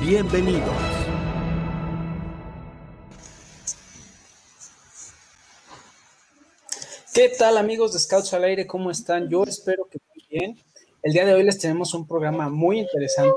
[0.00, 0.62] Bienvenidos.
[7.12, 8.66] ¿Qué tal amigos de Scouts al Aire?
[8.66, 9.28] ¿Cómo están?
[9.28, 10.58] Yo espero que muy bien.
[11.02, 13.36] El día de hoy les tenemos un programa muy interesante,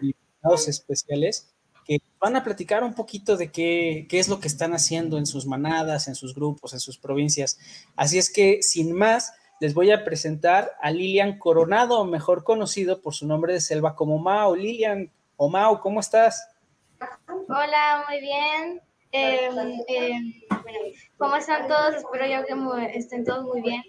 [0.00, 1.48] invitados especiales
[1.86, 5.26] que van a platicar un poquito de qué, qué es lo que están haciendo en
[5.26, 7.56] sus manadas, en sus grupos, en sus provincias.
[7.94, 13.14] Así es que, sin más, les voy a presentar a Lilian Coronado, mejor conocido por
[13.14, 14.56] su nombre de selva como Mao.
[14.56, 15.10] Lilian,
[15.42, 16.46] o Mao, ¿cómo estás?
[17.48, 18.82] Hola, muy bien.
[19.10, 19.48] Eh,
[19.88, 20.12] eh,
[20.50, 20.78] bueno,
[21.16, 21.94] ¿Cómo están todos?
[21.94, 23.82] Espero yo que estén todos muy bien.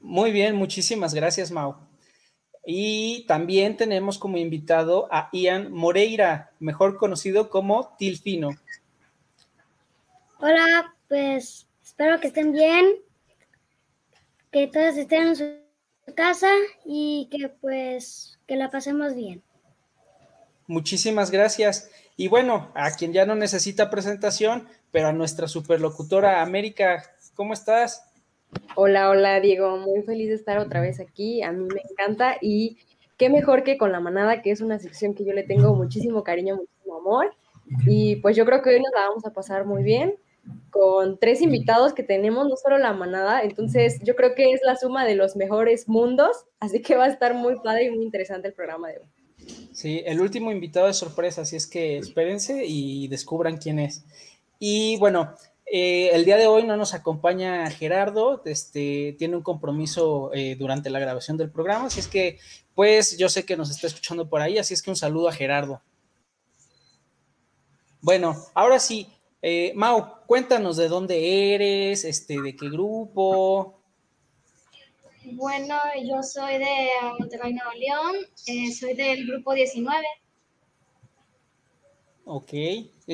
[0.00, 1.86] Muy bien, muchísimas gracias, Mao.
[2.64, 8.52] Y también tenemos como invitado a Ian Moreira, mejor conocido como Tilfino.
[10.40, 12.86] Hola, pues espero que estén bien,
[14.50, 16.48] que todos estén en su casa
[16.86, 19.42] y que pues que la pasemos bien.
[20.66, 21.90] Muchísimas gracias.
[22.16, 27.02] Y bueno, a quien ya no necesita presentación, pero a nuestra superlocutora América,
[27.34, 28.04] ¿cómo estás?
[28.76, 32.78] Hola, hola Diego, muy feliz de estar otra vez aquí, a mí me encanta y
[33.16, 36.22] qué mejor que con la manada, que es una sección que yo le tengo muchísimo
[36.22, 37.34] cariño, muchísimo amor
[37.86, 40.14] y pues yo creo que hoy nos la vamos a pasar muy bien
[40.70, 44.76] con tres invitados que tenemos, no solo la manada, entonces yo creo que es la
[44.76, 48.48] suma de los mejores mundos, así que va a estar muy padre y muy interesante
[48.48, 49.06] el programa de hoy.
[49.72, 54.04] Sí, el último invitado es sorpresa, así es que espérense y descubran quién es.
[54.58, 55.34] Y bueno,
[55.66, 60.90] eh, el día de hoy no nos acompaña Gerardo, este, tiene un compromiso eh, durante
[60.90, 62.38] la grabación del programa, así es que,
[62.74, 65.32] pues yo sé que nos está escuchando por ahí, así es que un saludo a
[65.32, 65.82] Gerardo.
[68.00, 69.08] Bueno, ahora sí,
[69.40, 73.83] eh, Mau, cuéntanos de dónde eres, este, de qué grupo.
[75.32, 80.04] Bueno, yo soy de Monterrey, Nuevo León, eh, soy del grupo 19.
[82.26, 82.52] Ok,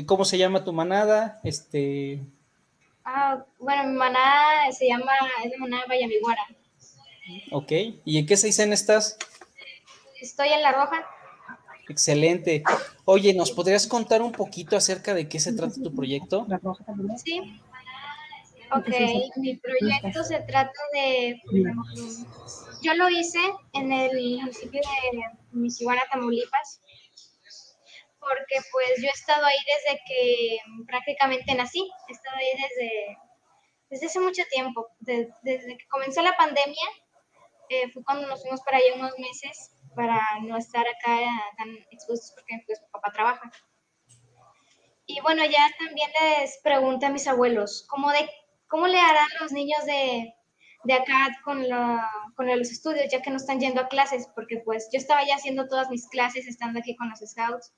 [0.07, 1.41] ¿cómo se llama tu manada?
[1.45, 2.21] Este...
[3.05, 5.13] Ah, bueno, mi manada se llama,
[5.45, 6.43] es la manada Vallamiguara.
[7.53, 7.73] Ok,
[8.05, 9.17] ¿y en qué seisen estás?
[10.21, 11.07] Estoy en La Roja.
[11.89, 12.65] Excelente.
[13.05, 16.47] Oye, ¿nos podrías contar un poquito acerca de qué se trata tu proyecto?
[17.25, 17.61] Sí.
[18.73, 18.89] Ok,
[19.37, 21.41] mi proyecto se trata de,
[22.83, 23.41] yo lo hice
[23.73, 26.81] en el municipio de Michihuana, Tamaulipas,
[28.21, 33.19] porque pues yo he estado ahí desde que prácticamente nací, he estado ahí desde,
[33.91, 36.87] desde hace mucho tiempo, desde que comenzó la pandemia,
[37.71, 41.19] eh, fue cuando nos fuimos para allá unos meses para no estar acá
[41.57, 43.51] tan expuestos porque pues mi papá trabaja.
[45.07, 48.29] Y bueno, ya también les pregunté a mis abuelos, ¿cómo de
[48.71, 50.33] ¿Cómo le harán los niños de,
[50.95, 51.67] acá con,
[52.37, 54.29] con los estudios, ya que no están yendo a clases?
[54.35, 57.75] Porque pues yo estaba ya haciendo todas mis clases estando aquí con los scouts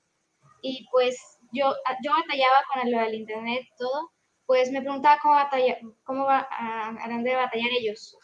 [0.61, 1.17] y pues
[1.51, 4.11] yo, yo batallaba con lo del internet, todo,
[4.45, 8.15] pues me preguntaba cómo, batallar, cómo va, harán de batallar ellos,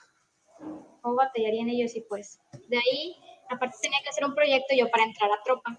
[1.01, 3.15] cómo batallarían ellos y pues de ahí,
[3.49, 5.75] aparte tenía que hacer un proyecto yo para entrar a tropa.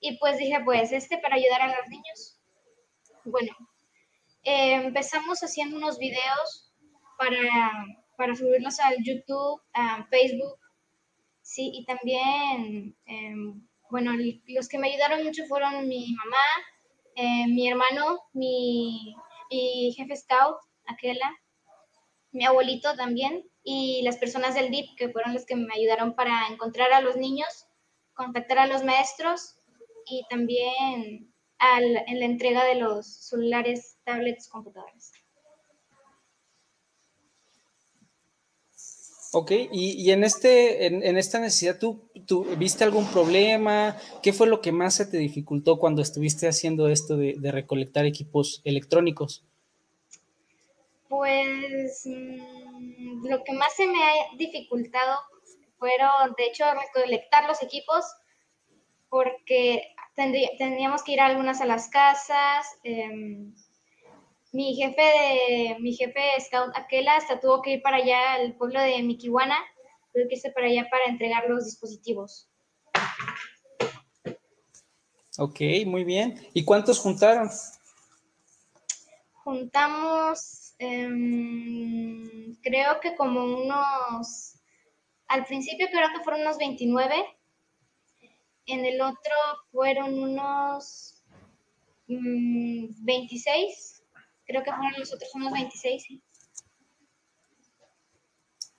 [0.00, 2.40] Y pues dije, pues este para ayudar a los niños.
[3.24, 3.52] Bueno,
[4.42, 6.72] eh, empezamos haciendo unos videos
[7.18, 7.84] para,
[8.16, 10.58] para subirlos al YouTube, a Facebook,
[11.42, 14.12] sí, y también, em, bueno,
[14.48, 16.46] los que me ayudaron mucho fueron mi mamá,
[17.16, 19.14] eh, mi hermano, mi,
[19.50, 20.56] mi, jefe scout,
[20.86, 21.30] Aquela,
[22.32, 26.48] mi abuelito también, y las personas del DIP, que fueron los que me ayudaron para
[26.48, 27.66] encontrar a los niños,
[28.14, 29.56] contactar a los maestros
[30.06, 35.12] y también en la entrega de los celulares, tablets, computadoras.
[39.32, 43.96] Ok, y, en, este, en, esta necesidad, ¿tú, ¿tú, viste algún problema?
[44.24, 48.60] ¿Qué fue lo que más se te dificultó cuando estuviste haciendo esto de, recolectar equipos
[48.64, 49.44] electrónicos?
[51.08, 55.20] Pues mm, lo que más se me ha dificultado
[55.78, 58.04] fueron, de hecho, recolectar los equipos,
[59.08, 62.66] porque tendríamos que ir a algunas a las casas.
[62.82, 63.54] Em,
[64.52, 68.80] mi jefe de, mi jefe scout Aquela hasta tuvo que ir para allá al pueblo
[68.80, 69.56] de Miquihuana,
[70.12, 72.48] tuvo que irse para allá para entregar los dispositivos.
[75.38, 76.38] Ok, muy bien.
[76.52, 77.48] ¿Y cuántos juntaron?
[79.44, 84.56] Juntamos, em, creo que como unos,
[85.28, 87.14] al principio creo que fueron unos 29,
[88.66, 89.32] en el otro
[89.72, 91.22] fueron unos
[92.06, 93.99] 26, mm,
[94.50, 96.22] creo que fueron los otros unos 26, sí.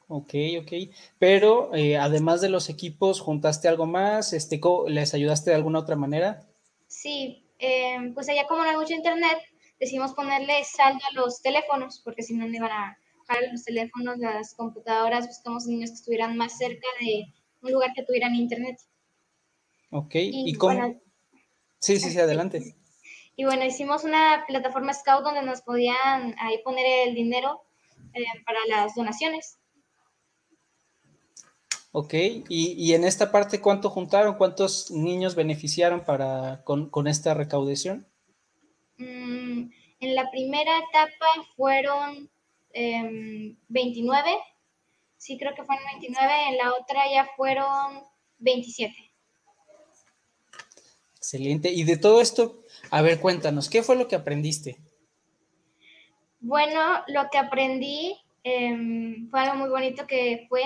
[0.07, 0.93] Ok, ok.
[1.17, 4.33] Pero eh, además de los equipos, ¿juntaste algo más?
[4.33, 6.45] Este, ¿Les ayudaste de alguna otra manera?
[6.87, 9.37] Sí, em, pues allá como no hay mucho internet,
[9.79, 14.17] decidimos ponerle saldo a los teléfonos, porque si no, no iban a jalar los teléfonos,
[14.17, 18.77] las computadoras, buscamos niños que estuvieran más cerca de un lugar que tuvieran internet.
[19.91, 20.99] Ok, ¿y, cómo?
[21.79, 22.75] sí, sí, sí, adelante.
[23.35, 27.63] Y bueno, hicimos una plataforma Scout donde nos podían ahí poner el dinero
[28.13, 29.57] eh, para las donaciones.
[31.93, 32.13] Ok,
[32.47, 34.35] y, en esta parte, ¿cuánto juntaron?
[34.35, 38.07] ¿Cuántos niños beneficiaron para, con, esta recaudación?
[38.97, 39.69] Mm,
[39.99, 41.25] en la primera etapa
[41.57, 42.29] fueron
[42.73, 44.37] 29, em,
[45.17, 48.01] sí creo que fueron 29, en la otra ya fueron
[48.39, 48.95] 27.
[51.17, 52.60] Excelente, y de todo esto,
[52.91, 54.77] a ver, cuéntanos, ¿qué fue lo que aprendiste?
[56.41, 60.63] Bueno, lo que aprendí em, fue algo muy bonito que fue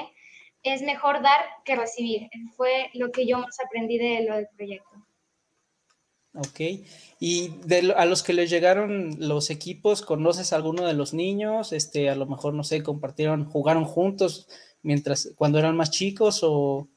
[0.64, 2.30] es mejor dar que recibir.
[2.58, 5.06] Fue lo que yo más aprendí de lo del proyecto.
[6.34, 6.60] Ok.
[7.20, 11.72] ¿Y de, a los que les llegaron los equipos, conoces a alguno de los niños?
[11.72, 14.48] Este, a lo mejor, no sé, compartieron, jugaron juntos
[14.82, 16.88] mientras, cuando eran más chicos o...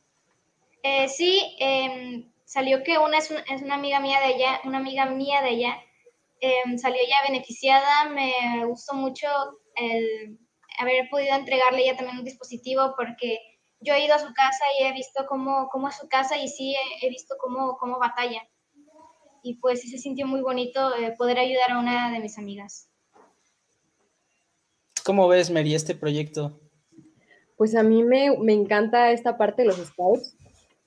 [0.82, 3.30] Eh, sí, em, salió que una es,
[3.62, 5.82] una amiga mía de ella, una amiga mía de ella,
[6.40, 9.28] em, salió ya beneficiada, me gustó mucho
[9.76, 10.38] el
[10.78, 13.38] haber podido entregarle ella también un dispositivo porque
[13.80, 16.48] yo he ido a su casa y he visto cómo, cómo es su casa y
[16.48, 18.40] sí he, visto cómo, cómo batalla.
[19.42, 22.88] Y pues sí se sintió muy bonito eh, poder ayudar a una de mis amigas.
[25.04, 26.58] ¿Cómo ves, Mary, este proyecto?
[27.58, 30.34] Pues a mí me, encanta esta parte de los scouts,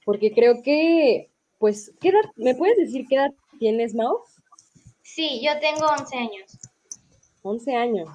[0.03, 1.30] porque creo que,
[1.61, 4.17] pues, ¿qué edad, ¿me puedes decir qué edad tienes, Mau?
[5.03, 6.59] Sí, yo tengo 11 años.
[7.43, 8.09] 11 años.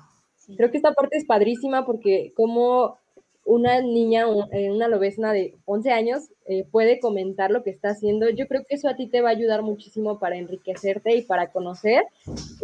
[0.57, 2.99] Creo que esta parte es padrísima porque como
[3.45, 8.29] una niña, eh, una lobesna de 11 años, eh, puede comentar lo que está haciendo.
[8.31, 11.53] Yo creo que eso a ti te va a ayudar muchísimo para enriquecerte y para
[11.53, 12.03] conocer.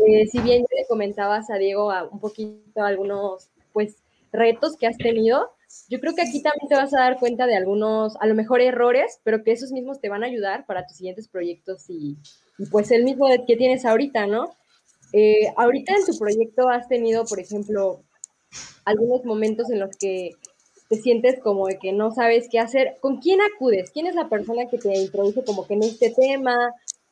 [0.04, 3.98] Eh, si bien le comentabas a Diego un poquito algunos, pues,
[4.32, 5.50] retos que has tenido,
[5.88, 8.60] yo creo que aquí también te vas a dar cuenta de algunos, a lo mejor
[8.60, 12.16] errores, pero que esos mismos te van a ayudar para tus siguientes proyectos y,
[12.70, 14.54] pues el mismo que tienes ahorita, ¿no?
[15.56, 18.02] ahorita en tu proyecto has tenido, por ejemplo,
[18.84, 20.30] algunos momentos en los que
[20.88, 23.90] te sientes como de que no sabes qué hacer, ¿con quién acudes?
[23.90, 26.54] ¿Quién es la persona que te introduce como que en este tema?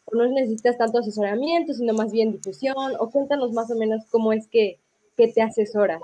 [0.04, 2.76] ¿O no necesitas tanto asesoramiento, sino más bien difusión?
[2.98, 4.78] ¿O cuéntanos más o menos cómo es que,
[5.16, 6.00] te asesoras?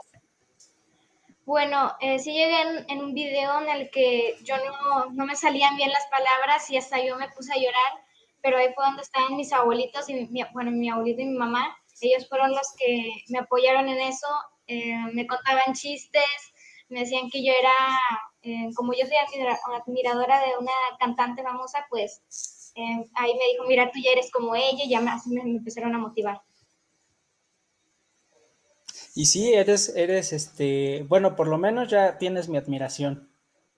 [1.46, 5.76] Bueno, eh, sí llegué en, un video en el que yo no, no, me salían
[5.76, 8.04] bien las palabras y hasta yo me puse a llorar,
[8.43, 11.78] pero ahí fue donde estaban mis abuelitos, y mi, bueno, mi abuelito y mi mamá.
[12.00, 14.26] Ellos fueron los que me apoyaron en eso,
[14.66, 16.25] eh, me contaban chistes,
[16.88, 17.72] me decían que yo era,
[18.42, 19.16] eh, como yo soy
[19.76, 24.56] admiradora de una cantante famosa, pues eh, ahí me dijo, mira, tú ya eres como
[24.56, 26.42] ella, y ya me, me, empezaron a motivar.
[29.16, 33.28] Y sí, eres, eres, este, bueno, por lo menos ya tienes mi admiración.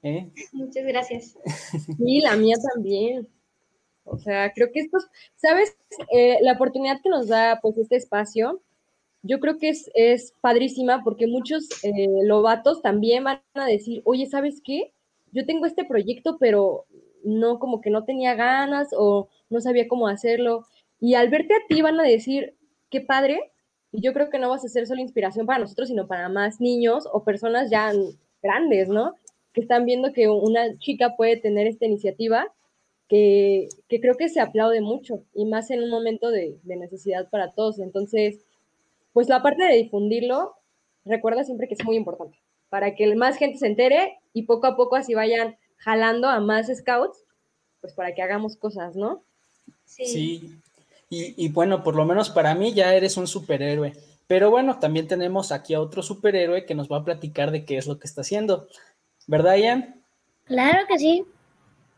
[0.02, 0.30] ¿eh?
[0.52, 1.38] Muchas gracias.
[1.97, 3.26] Sí, la mía también.
[4.04, 4.99] O sea, creo que esto,
[5.37, 5.76] ¿sabes?
[6.40, 8.62] la oportunidad que nos da pues este espacio
[9.23, 14.26] yo creo que es, es padrísima porque muchos eh, lobatos también van a decir, oye,
[14.26, 14.92] ¿sabes qué?
[15.33, 16.87] Yo tengo este proyecto, pero
[17.25, 20.66] no, como que no tenía ganas o no sabía cómo hacerlo.
[21.00, 22.54] Y al verte a ti van a decir,
[22.90, 23.52] qué padre.
[23.99, 26.61] Y yo creo que no vas a ser solo inspiración para nosotros, sino para más
[26.61, 27.93] niños o personas ya
[28.40, 29.17] grandes, ¿no?
[29.52, 32.47] Que están viendo que una chica puede tener esta iniciativa
[33.09, 37.28] que, que creo que se aplaude mucho y más en un momento de, de necesidad
[37.28, 37.81] para todos.
[37.81, 38.38] Entonces,
[39.12, 40.55] pues la parte de difundirlo,
[41.05, 42.38] recuerda siempre que es muy importante,
[42.69, 46.69] para que más gente se entere y poco a poco así vayan jalando a más
[46.69, 47.25] scouts,
[47.81, 49.25] pues para que hagamos cosas, ¿no?
[49.85, 50.07] Sí.
[50.07, 50.61] sí.
[51.11, 53.95] Y, y, bueno, por lo menos para mí ya eres un superhéroe.
[54.27, 57.79] Pero bueno, también tenemos aquí a otro superhéroe que nos va a platicar de qué
[57.79, 58.69] es lo que está haciendo.
[59.27, 60.03] ¿Verdad, Ian?
[60.45, 61.25] Claro que sí.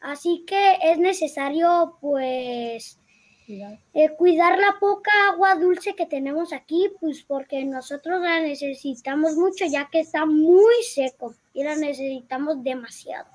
[0.00, 3.00] Así que es necesario pues
[3.46, 9.66] eh, cuidar la poca agua dulce que tenemos aquí, pues porque nosotros la necesitamos mucho
[9.66, 13.26] ya que está muy seco y la necesitamos demasiado.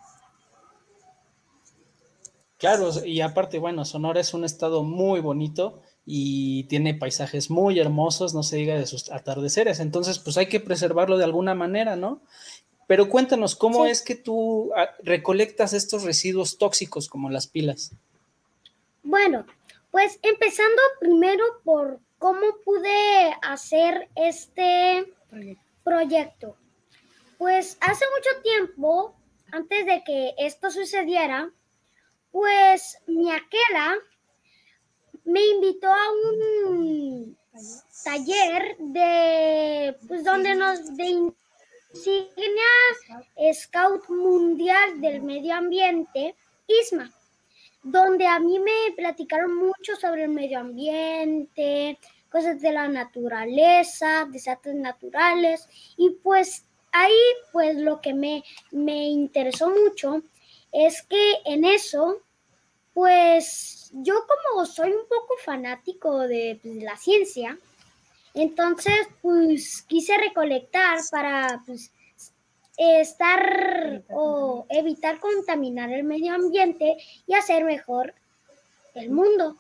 [2.58, 8.34] Claro, y aparte, bueno, Sonora es un estado muy bonito y tiene paisajes muy hermosos,
[8.34, 12.22] no se diga de sus atardeceres, entonces pues hay que preservarlo de alguna manera, ¿no?
[12.88, 17.92] Pero cuéntanos, ¿cómo es que tú ah, recolectas estos residuos tóxicos como las pilas?
[19.04, 19.46] Bueno,
[19.92, 25.12] pues empezando primero por cómo pude hacer este
[25.84, 26.58] proyecto.
[27.38, 29.16] Pues hace mucho tiempo,
[29.52, 31.52] antes de que esto sucediera,
[32.32, 33.96] pues mi aquela
[35.24, 37.38] me invitó a un
[38.04, 41.32] taller de, pues donde nos, de
[41.94, 46.36] insignia Scout Mundial del Medio Ambiente,
[46.68, 47.12] ISMA
[47.84, 51.98] donde a mí me platicaron mucho sobre el medio ambiente,
[52.30, 55.68] cosas de la naturaleza, desastres naturales,
[55.98, 57.18] y pues ahí
[57.52, 60.22] pues lo que me, me interesó mucho
[60.72, 62.22] es que en eso,
[62.94, 67.58] pues yo como soy un poco fanático de, pues, la ciencia,
[68.34, 71.92] entonces pues quise recolectar para pues
[72.80, 78.14] estar o evitar contaminar el medio ambiente y hacer mejor
[78.96, 79.58] el mundo.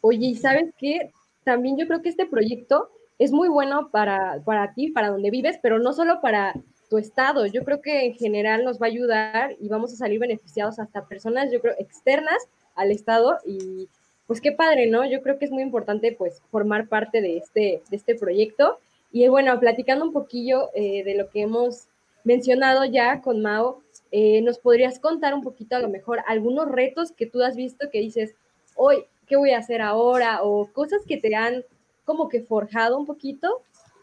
[0.00, 1.10] Oye, ¿y sabes qué?
[1.42, 5.58] También yo creo que este proyecto es muy bueno para, para ti, para donde vives,
[5.60, 6.54] pero no solo para
[6.88, 7.46] tu estado.
[7.46, 11.06] Yo creo que en general nos va a ayudar y vamos a salir beneficiados hasta
[11.06, 13.88] personas, yo creo, externas al estado y
[14.28, 15.04] pues qué padre, ¿no?
[15.04, 18.78] Yo creo que es muy importante pues formar parte de este, de este proyecto
[19.10, 21.88] y bueno, platicando un poquillo eh, de lo que hemos
[22.24, 27.12] mencionado ya con Mao, eh, ¿nos podrías contar un poquito a lo mejor algunos retos
[27.12, 28.34] que tú has visto que dices,
[28.76, 30.42] hoy, ¿qué voy a hacer ahora?
[30.42, 31.64] O cosas que te han
[32.04, 33.62] como que forjado un poquito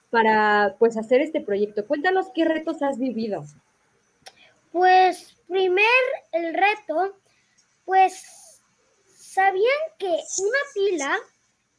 [0.09, 1.85] para pues hacer este proyecto.
[1.85, 3.43] Cuéntanos qué retos has vivido.
[4.71, 5.85] Pues primer
[6.31, 7.15] el reto,
[7.85, 8.61] pues
[9.07, 11.17] sabían que una pila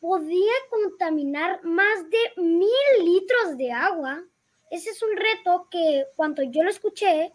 [0.00, 4.24] podía contaminar más de mil litros de agua.
[4.70, 7.32] Ese es un reto que cuando yo lo escuché,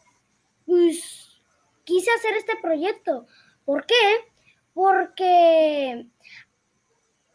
[0.65, 1.41] pues
[1.83, 3.25] quise hacer este proyecto.
[3.65, 4.25] ¿Por qué?
[4.73, 6.07] Porque...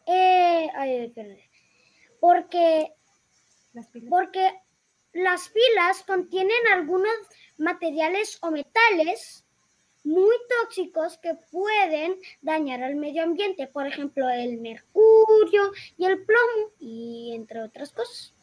[0.05, 1.13] Eh,
[2.19, 2.93] porque,
[4.09, 4.53] porque
[5.11, 7.13] las pilas contienen algunos
[7.57, 9.46] materiales o metales
[10.03, 16.71] muy tóxicos que pueden dañar al medio ambiente, por ejemplo, el mercurio y el plomo,
[16.79, 18.33] y entre otras cosas.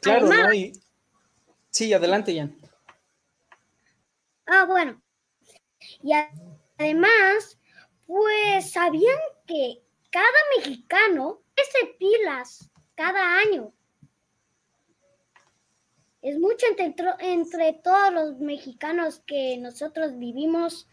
[0.00, 0.50] Claro, ¿no?
[1.70, 2.56] Sí, adelante, Jan.
[4.46, 5.02] Ah, bueno.
[6.02, 6.12] Y
[6.78, 7.58] además,
[8.06, 13.72] pues, ¿sabían que cada mexicano hace pilas cada año?
[16.24, 16.66] Es mucho
[17.18, 20.88] entre, todos los mexicanos que nosotros vivimos,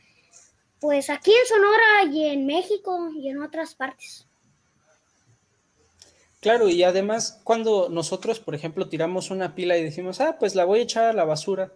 [0.82, 4.28] pues aquí en Sonora y en México y en otras partes.
[6.42, 10.66] Claro, y además cuando nosotros, por ejemplo, tiramos una pila y decimos, ah, pues la
[10.66, 11.72] voy a echar a la basura,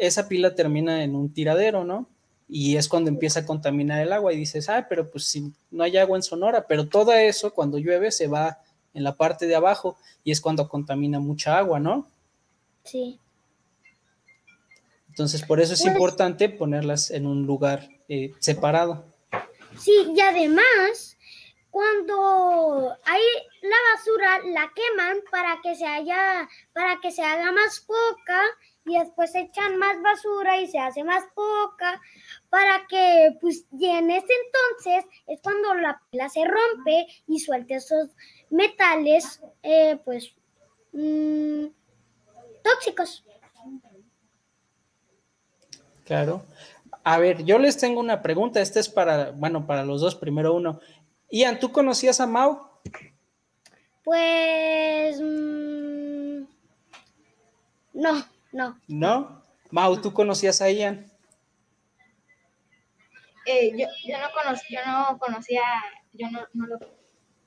[0.00, 2.08] esa pila termina en un tiradero, ¿no?
[2.48, 5.84] Y es cuando empieza a contaminar el agua y dices, ah, pero pues si no
[5.84, 8.58] hay agua en Sonora, pero todo eso cuando llueve se va
[8.94, 12.08] en la parte de abajo y es cuando contamina mucha agua, ¿no?
[12.86, 13.20] Sí.
[15.08, 19.04] Entonces, por eso es pues importante ponerlas en un lugar eh, separado.
[19.78, 21.16] Sí, y además,
[21.70, 23.22] cuando hay
[23.62, 28.42] la basura, la queman para que se haya, para que se haga más poca
[28.84, 32.00] y después echan más basura y se hace más poca
[32.50, 37.76] para que, pues, y en ese entonces es cuando la pila se rompe y suelta
[37.76, 38.10] esos
[38.50, 40.34] metales, eh, pues,
[40.92, 41.66] mm,
[42.72, 43.24] tóxicos.
[46.04, 46.44] Claro.
[47.04, 48.60] A ver, yo les tengo una pregunta.
[48.60, 50.14] Esta es para, bueno, para los dos.
[50.14, 50.80] Primero uno.
[51.30, 52.68] Ian, ¿tú conocías a Mau?
[54.04, 55.20] Pues...
[55.20, 56.44] mm,
[57.94, 58.80] no, no.
[58.86, 59.42] ¿No?
[59.70, 61.10] Mau, ¿tú conocías a Ian?
[63.46, 65.62] Eh, yo, yo, no conoc- yo no conocía,
[66.12, 66.78] yo no, no lo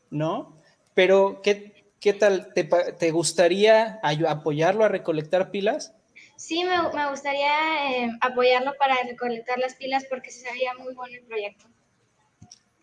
[0.09, 0.61] ¿No?
[0.93, 2.53] Pero, ¿qué, qué tal?
[2.53, 5.93] ¿Te, gustaría apoyarlo a recolectar pilas?
[6.35, 11.15] Sí, me, me gustaría eh, apoyarlo para recolectar las pilas porque se sabía muy bueno
[11.17, 11.65] el proyecto.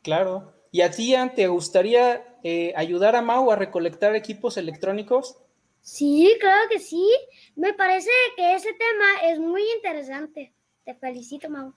[0.02, 0.52] Claro.
[0.70, 5.38] ¿Y a ti, Ian, te gustaría eh, ayudar a Mau a recolectar equipos electrónicos?
[5.80, 7.08] Sí, claro que sí.
[7.54, 10.52] Me parece que ese tema es muy interesante.
[10.84, 11.72] Te felicito, Mau.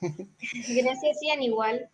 [0.00, 1.88] Gracias, Ian, igual.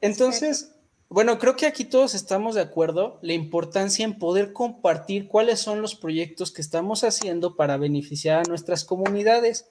[0.00, 0.74] Entonces,
[1.12, 5.82] bueno, creo que aquí todos estamos de acuerdo la importancia en poder compartir cuáles son
[5.82, 9.68] los proyectos que estamos haciendo para beneficiar a nuestras comunidades.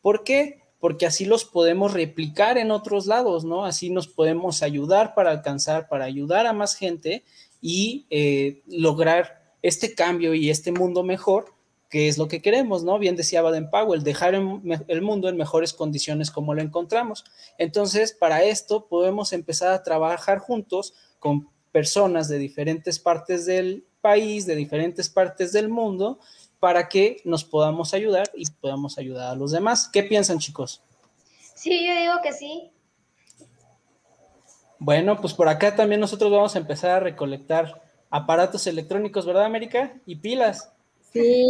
[0.00, 0.62] ¿Por qué?
[0.78, 3.64] Porque así los podemos replicar en otros lados, ¿no?
[3.64, 7.24] Así nos podemos ayudar para alcanzar, para ayudar a más gente
[7.60, 11.53] y eh, lograr este cambio y este mundo mejor,
[11.94, 12.98] que es lo que queremos, ¿no?
[12.98, 17.24] Bien decía Baden Powell, dejar el, el mundo en mejores condiciones como lo encontramos.
[17.56, 24.44] Entonces, para esto podemos empezar a trabajar juntos con personas de diferentes partes del país,
[24.44, 26.18] de diferentes partes del mundo,
[26.58, 29.88] para que nos podamos ayudar y podamos ayudar a los demás.
[29.92, 30.82] ¿Qué piensan, chicos?
[31.54, 32.72] Sí, yo digo que sí.
[34.80, 39.94] Bueno, pues por acá también nosotros vamos a empezar a recolectar aparatos electrónicos, ¿verdad, América?
[40.06, 40.73] Y pilas.
[41.14, 41.48] Sí,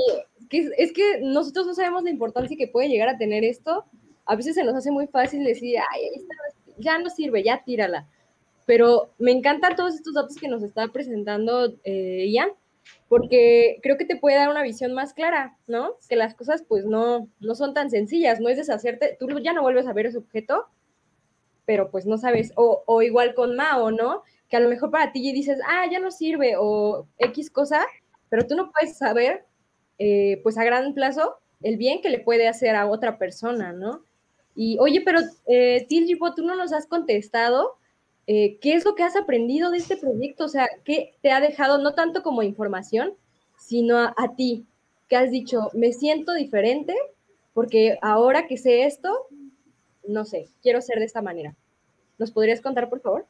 [0.51, 3.85] es que nosotros no sabemos la importancia que puede llegar a tener esto.
[4.27, 6.35] A veces se nos hace muy fácil decir, ay, esta
[6.79, 8.07] ya no sirve, ya tírala.
[8.67, 12.51] Pero me encantan todos estos datos que nos está presentando eh, Ian,
[13.09, 15.97] porque creo que te puede dar una visión más clara, ¿no?
[16.09, 19.63] Que las cosas pues no, no son tan sencillas, no es deshacerte, tú ya no
[19.63, 20.67] vuelves a ver ese objeto,
[21.67, 24.23] pero pues no sabes, o, o igual con Mao, ¿no?
[24.49, 27.85] Que a lo mejor para ti dices, ah, ya no sirve, o X cosa,
[28.29, 29.45] pero tú no puedes saber,
[29.99, 34.03] eh, pues a gran plazo, el bien que le puede hacer a otra persona, ¿no?
[34.55, 37.77] Y oye, pero eh, Tilgipo, tú no nos has contestado
[38.27, 41.41] eh, qué es lo que has aprendido de este proyecto, o sea, qué te ha
[41.41, 43.15] dejado, no tanto como información,
[43.59, 44.67] sino a, a ti,
[45.09, 46.95] que has dicho, me siento diferente
[47.55, 49.29] porque ahora que sé esto,
[50.07, 51.55] no sé, quiero ser de esta manera.
[52.19, 53.27] ¿Nos podrías contar, por favor?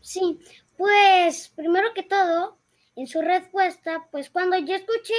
[0.00, 0.40] Sí,
[0.76, 2.56] pues primero que todo,
[2.96, 5.14] en su respuesta, pues cuando yo escuché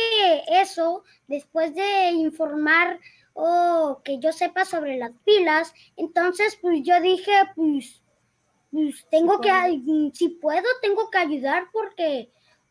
[0.62, 2.99] eso, después de informar
[3.33, 8.03] o que yo sepa sobre las pilas, entonces pues yo dije, pues,
[8.71, 9.51] pues tengo que,
[10.13, 12.29] si puedo, tengo que ayudar porque,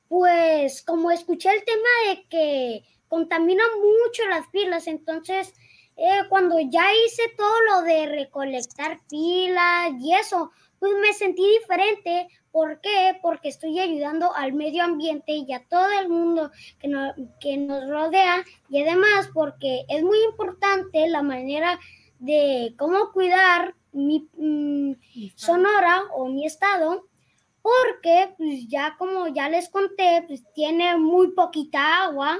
[0.08, 5.54] pues como escuché el tema de que contaminan mucho las pilas, entonces
[5.96, 10.50] eh, cuando ya hice todo lo de recolectar pilas y eso,
[10.82, 12.26] pues me sentí diferente.
[12.50, 13.16] ¿Por qué?
[13.22, 17.88] Porque estoy ayudando al medio ambiente y a todo el mundo que, no- que nos
[17.88, 21.78] rodea y además porque es muy importante la manera
[22.18, 24.94] de cómo cuidar mi mm,
[25.36, 27.06] Sonora o mi estado
[27.62, 32.38] porque pues ya como ya les conté pues tiene muy poquita agua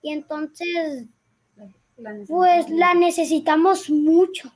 [0.00, 1.06] y entonces
[2.28, 4.52] pues la necesitamos mucho.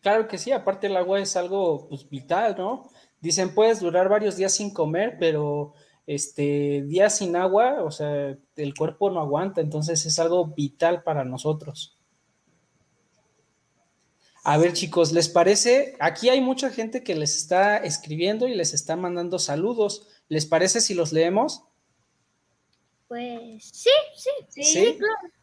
[0.00, 2.90] Claro que sí, aparte el agua es algo pues, vital, ¿no?
[3.20, 5.74] Dicen, puedes durar varios días sin comer, pero
[6.06, 11.24] este, días sin agua, o sea, el cuerpo no aguanta, entonces es algo vital para
[11.24, 11.98] nosotros.
[14.42, 15.96] A ver, chicos, ¿les parece?
[16.00, 20.08] Aquí hay mucha gente que les está escribiendo y les está mandando saludos.
[20.28, 21.64] ¿Les parece si los leemos?
[23.06, 24.96] Pues sí, sí, Sí, Sí.
[24.98, 25.34] claro.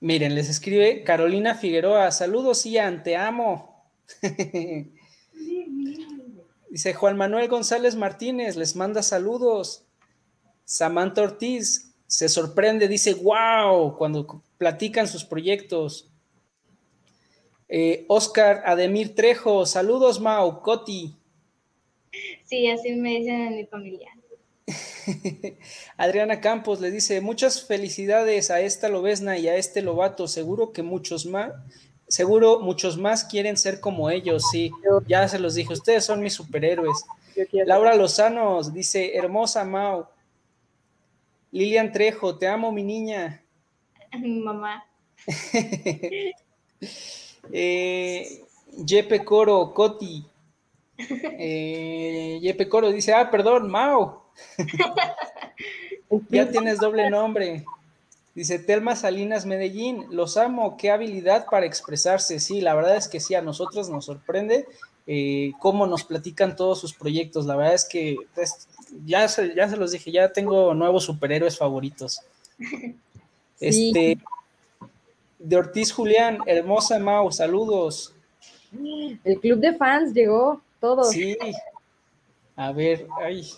[0.00, 2.10] Miren, les escribe Carolina Figueroa.
[2.10, 3.71] Saludos, Ian, te amo.
[6.70, 9.84] Dice Juan Manuel González Martínez, les manda saludos.
[10.64, 16.10] Samantha Ortiz se sorprende, dice, wow, cuando platican sus proyectos.
[17.68, 21.16] Eh, Oscar Ademir Trejo, saludos, Mau, Coti.
[22.44, 24.10] sí, así me dicen en mi familia.
[25.96, 30.82] Adriana Campos le dice, muchas felicidades a esta lobesna y a este lobato, seguro que
[30.82, 31.52] muchos más,
[32.12, 34.70] seguro muchos más quieren ser como ellos, sí,
[35.06, 37.06] ya se los dije, ustedes son mis superhéroes.
[37.64, 40.06] Laura Lozano dice, hermosa Mau.
[41.50, 43.42] Lilian Trejo, te amo mi niña.
[44.20, 44.84] Mi mamá.
[47.50, 48.44] Eh,
[48.86, 50.24] Yepe Coro, Coti.
[50.98, 54.22] Eh, Coro dice, ah, perdón, Mau.
[56.30, 57.64] ya tienes doble nombre.
[58.34, 62.40] Dice Telma Salinas Medellín, los amo, qué habilidad para expresarse.
[62.40, 64.66] Sí, la verdad es que sí, a nosotros nos sorprende
[65.06, 67.44] eh, cómo nos platican todos sus proyectos.
[67.44, 68.68] La verdad es que pues,
[69.04, 72.20] ya, se, ya se los dije, ya tengo nuevos superhéroes favoritos.
[73.60, 74.18] Este,
[75.38, 78.12] de Ortiz Julián, hermosa Mau, saludos.
[79.22, 81.04] El club de fans llegó, todo.
[81.04, 81.36] Sí.
[82.56, 83.48] A ver, ay,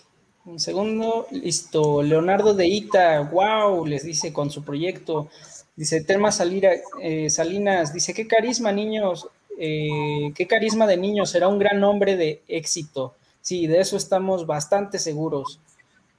[0.45, 2.01] un segundo, listo.
[2.03, 5.29] Leonardo de Ita, wow, les dice con su proyecto.
[5.75, 9.27] Dice Telma Salira, eh, Salinas, dice, qué carisma, niños,
[9.59, 13.15] eh, qué carisma de niños, será un gran hombre de éxito.
[13.41, 15.59] Sí, de eso estamos bastante seguros.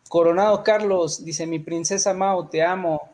[0.09, 3.09] Coronado Carlos, dice, mi princesa Mao, te amo.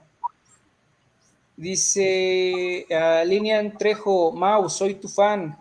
[1.57, 5.57] Dice uh, Lilian Trejo, Mau, soy tu fan.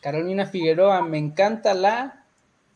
[0.00, 2.19] Carolina Figueroa, me encanta la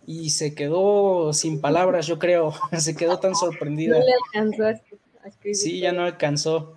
[0.07, 3.99] y se quedó sin palabras, yo creo, se quedó tan sorprendida.
[3.99, 5.57] No le alcanzó a escribir.
[5.57, 6.75] Sí, ya no alcanzó.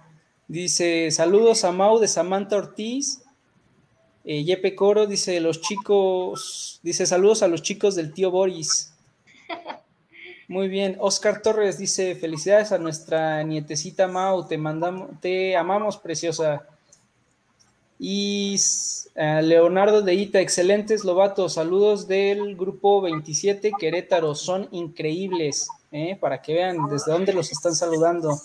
[0.47, 3.21] Dice, saludos a Mau de Samantha Ortiz.
[4.23, 8.93] Eh, Yepe Coro dice, los chicos, dice, saludos a los chicos del tío Boris.
[10.49, 16.65] Muy bien, Oscar Torres dice, felicidades a nuestra nietecita Mau, te mandamos, te amamos, preciosa.
[17.99, 18.55] Y
[19.15, 26.15] uh, Leonardo de Ita, excelentes Lobato, saludos del grupo 27 Querétaro, son increíbles, ¿eh?
[26.19, 28.39] para que vean desde dónde los están saludando.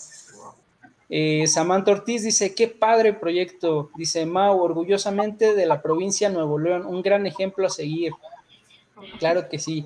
[1.09, 6.87] Eh, Samantha Ortiz dice, qué padre proyecto, dice Mau, orgullosamente de la provincia Nuevo León,
[6.87, 8.13] un gran ejemplo a seguir.
[9.19, 9.85] Claro que sí.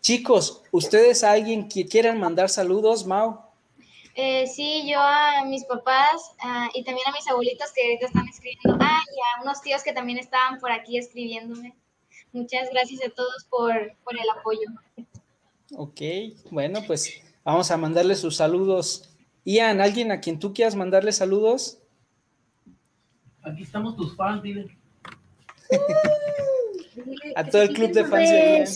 [0.00, 3.47] Chicos, ¿ustedes a alguien que quieran mandar saludos, Mau?
[4.20, 8.26] Eh, sí, yo a mis papás uh, y también a mis abuelitos que ahorita están
[8.26, 8.76] escribiendo.
[8.80, 11.76] Ah, y a unos tíos que también estaban por aquí escribiéndome.
[12.32, 14.68] Muchas gracias a todos por, por el apoyo.
[15.76, 16.00] Ok,
[16.50, 19.16] bueno, pues vamos a mandarle sus saludos.
[19.44, 21.78] Ian, ¿alguien a quien tú quieras mandarle saludos?
[23.42, 24.76] Aquí estamos tus fans, dile.
[27.36, 28.68] a todo el club de fans de Ian.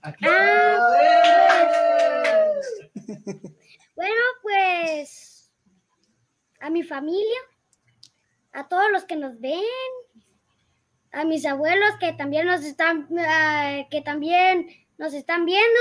[0.00, 0.24] Aquí
[4.02, 5.48] Bueno, pues
[6.58, 7.38] a mi familia,
[8.52, 9.62] a todos los que nos ven,
[11.12, 14.66] a mis abuelos que también nos están, uh, que también
[14.98, 15.80] nos están viendo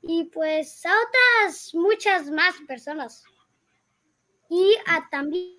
[0.00, 3.22] y pues a otras muchas más personas.
[4.48, 5.52] Y a también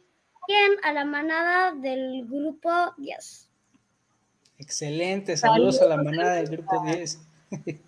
[0.81, 3.51] a la manada del grupo 10.
[4.57, 7.19] Excelente, saludos, saludos a la manada del grupo 10.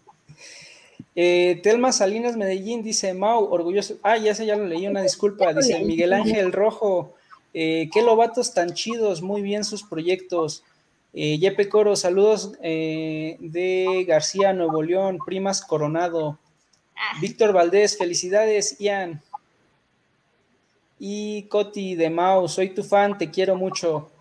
[1.19, 3.97] Eh, Telma Salinas Medellín dice, Mau, orgulloso.
[4.03, 5.51] Ah, ya sé, ya lo leí, una disculpa.
[5.51, 7.15] Dice Miguel Ángel Rojo,
[7.55, 10.63] eh, qué lobatos tan chidos, muy bien sus proyectos.
[11.15, 16.37] Eh, Yepe Coro, saludos eh, de García, Nuevo León, Primas Coronado.
[17.19, 19.23] Víctor Valdés, felicidades, Ian.
[20.99, 24.11] Y Coti de Mau, soy tu fan, te quiero mucho.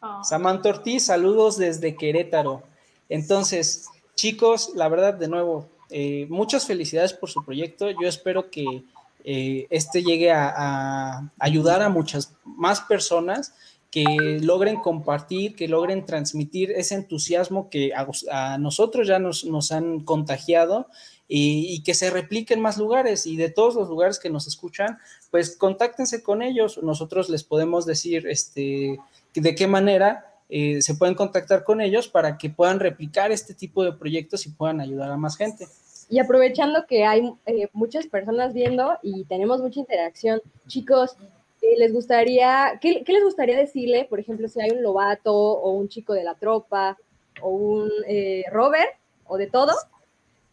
[0.00, 0.24] Oh.
[0.24, 2.64] Samantha Ortiz, saludos desde Querétaro.
[3.08, 7.88] Entonces, chicos, la verdad, de nuevo, eh, muchas felicidades por su proyecto.
[7.88, 8.82] Yo espero que
[9.22, 13.54] eh, este llegue a, ayudar a muchas más personas
[13.92, 20.88] que logren compartir, que logren transmitir ese entusiasmo que a, nosotros ya nos, han contagiado
[21.28, 24.48] y, y, que se replique en más lugares y de todos los lugares que nos
[24.48, 24.98] escuchan,
[25.30, 26.80] pues contáctense con ellos.
[26.82, 28.98] Nosotros les podemos decir este,
[29.32, 33.82] de qué manera eh, se pueden contactar con ellos para que puedan replicar este tipo
[33.82, 35.66] de proyectos y puedan ayudar a más gente.
[36.08, 41.16] Y aprovechando que hay eh, muchas personas viendo y tenemos mucha interacción, chicos,
[41.62, 45.72] eh, les gustaría, ¿qué, ¿qué, les gustaría decirle, por ejemplo, si hay un lobato o
[45.72, 46.98] un chico de la tropa
[47.40, 48.90] o un eh, Robert
[49.26, 49.72] o de todo?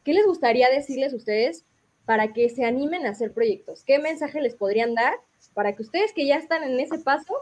[0.04, 1.66] ¿Qué les gustaría decirles a ustedes
[2.06, 3.84] para que se animen a hacer proyectos?
[3.84, 5.14] ¿Qué mensaje les podrían dar
[5.54, 7.34] para que ustedes que ya están en ese paso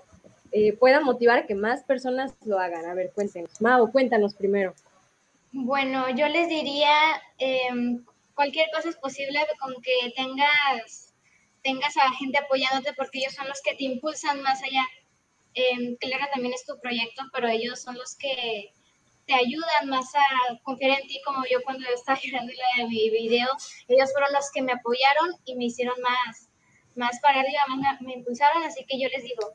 [0.52, 2.86] eh, puedan motivar a que más personas lo hagan?
[2.86, 3.62] A ver, cuéntenos.
[3.62, 4.74] Mau, cuéntanos primero.
[5.52, 6.92] Bueno, yo les diría,
[7.40, 7.70] eh,
[8.36, 11.14] cualquier cosa es posible con que tengas,
[11.64, 14.86] tengas a gente apoyándote porque ellos son los que te impulsan más allá.
[15.56, 18.74] Eh, claro, también es tu proyecto, pero ellos son los que
[19.26, 23.10] te ayudan más a confiar en ti, como yo cuando estaba girando la de mi
[23.10, 23.48] video,
[23.88, 26.50] ellos fueron los que me apoyaron y me hicieron más,
[26.96, 29.54] más para arriba, más me, me impulsaron, así que yo les digo,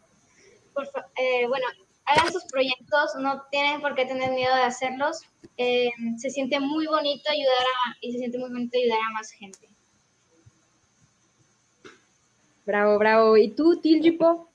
[0.74, 1.66] por, eh, bueno,
[2.06, 5.22] hagan sus proyectos, no tienen por qué tener miedo de hacerlos.
[5.56, 9.30] Eh, se siente muy bonito ayudar a, y se siente muy bonito ayudar a más
[9.30, 9.68] gente.
[12.66, 13.36] Bravo, bravo.
[13.36, 14.48] ¿Y tú, Tiljipo?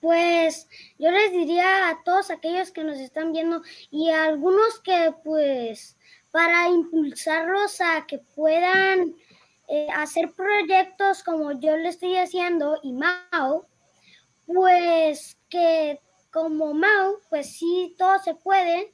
[0.00, 5.12] Pues yo les diría a todos aquellos que nos están viendo y a algunos que
[5.24, 5.96] pues
[6.30, 9.14] para impulsarlos a que puedan
[9.68, 13.66] eh, hacer proyectos como yo le estoy haciendo y Mao,
[14.46, 18.92] pues que como Mao, pues sí, todo se puede.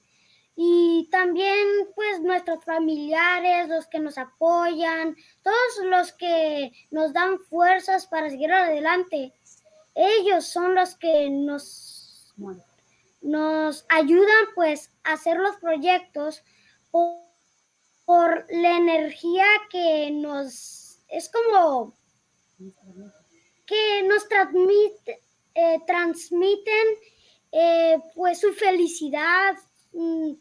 [0.55, 8.07] Y también pues nuestros familiares, los que nos apoyan, todos los que nos dan fuerzas
[8.07, 9.33] para seguir adelante,
[9.95, 12.35] ellos son los que nos,
[13.23, 16.43] nos ayudan pues a hacer los proyectos
[18.05, 21.95] por la energía que nos es como
[23.67, 25.22] que nos transmite,
[25.55, 26.87] eh, transmiten
[27.53, 29.57] eh, pues su felicidad
[29.93, 30.33] mm,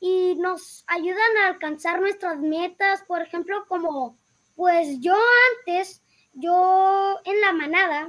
[0.00, 4.16] y nos ayudan a alcanzar nuestras metas, por ejemplo, como
[4.54, 5.16] pues yo
[5.58, 6.02] antes,
[6.34, 8.08] yo en la manada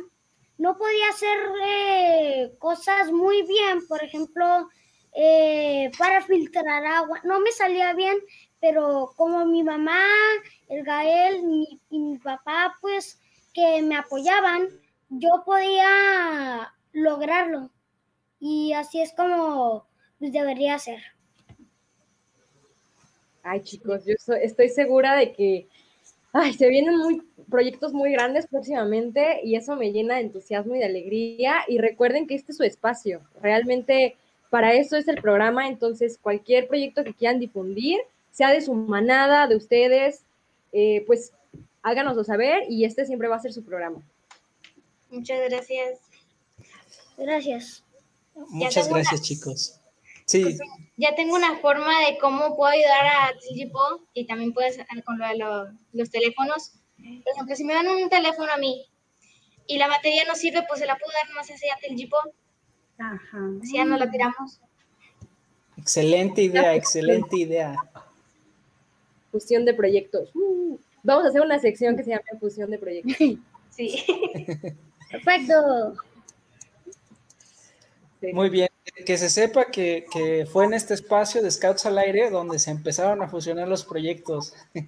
[0.58, 4.70] no podía hacer eh, cosas muy bien, por ejemplo,
[5.98, 8.18] para filtrar agua, no me salía bien,
[8.62, 10.06] pero como mi mamá,
[10.70, 11.42] el Gael
[11.90, 13.20] y mi papá, pues
[13.54, 14.70] que me apoyaban,
[15.12, 17.70] yo podía lograrlo.
[18.40, 19.86] Y así es como
[20.18, 21.00] pues, debería ser.
[23.44, 25.68] Ay, chicos, yo estoy segura de que
[26.34, 30.80] ay, se vienen muy, proyectos muy grandes próximamente y eso me llena de entusiasmo y
[30.80, 31.56] de alegría.
[31.68, 33.22] Y recuerden que este es su espacio.
[33.42, 34.16] Realmente
[34.50, 35.68] para eso es el programa.
[35.68, 38.00] Entonces, cualquier proyecto que quieran difundir,
[38.32, 40.24] sea de su manada, de ustedes,
[40.72, 41.34] eh, pues
[41.84, 44.02] háganoslo saber y este siempre va a ser su programa.
[45.12, 46.00] Muchas gracias.
[47.18, 47.84] Gracias.
[48.34, 49.80] Muchas gracias, chicos.
[50.26, 50.44] Sí.
[50.44, 50.60] Pues,
[50.96, 53.80] ya tengo una forma de cómo puedo ayudar a Tilgipo
[54.14, 56.74] y también puedes con lo de los teléfonos.
[56.96, 58.88] Por ejemplo, si me dan un teléfono a mí
[59.68, 62.18] y la batería no sirve, pues se la puedo dar más así a Tilgipo.
[62.98, 63.40] Ajá.
[63.62, 64.62] Así ya no la tiramos.
[65.78, 67.76] Excelente idea, excelente idea.
[69.32, 70.30] Fusión de proyectos.
[70.34, 73.18] Uh, vamos a hacer una sección que se llama fusión de proyectos.
[73.72, 74.06] Sí.
[75.12, 75.96] Perfecto.
[78.34, 78.70] Muy bien.
[79.06, 83.22] Que se sepa que, fue en este espacio de Scouts al Aire donde se empezaron
[83.22, 84.54] a fusionar los proyectos.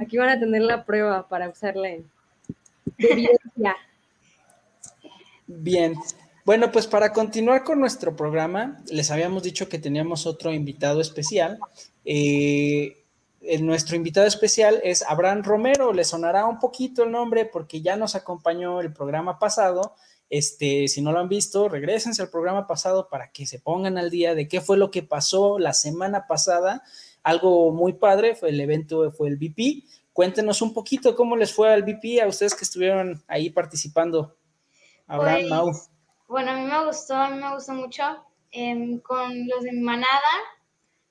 [0.00, 2.10] Aquí van a tener la prueba para usarla en
[5.46, 5.94] Bien.
[6.44, 11.58] Bueno, pues para continuar con nuestro programa, les habíamos dicho que teníamos otro invitado especial.
[12.04, 13.01] Eh,
[13.60, 15.92] nuestro invitado especial es Abraham Romero.
[15.92, 19.94] Le sonará un poquito el nombre porque ya nos acompañó el programa pasado.
[20.30, 24.08] Este, si no lo han visto, regresense al programa pasado para que se pongan al
[24.08, 26.82] día de qué fue lo que pasó la semana pasada.
[27.22, 29.84] Algo muy padre, fue el evento, fue el VP.
[30.12, 34.36] Cuéntenos un poquito cómo les fue al VP a ustedes que estuvieron ahí participando.
[35.06, 35.72] Abraham, pues, Mau.
[36.28, 38.02] Bueno, a mí me gustó, a mí me gustó mucho.
[38.50, 40.32] Em, con los de manada,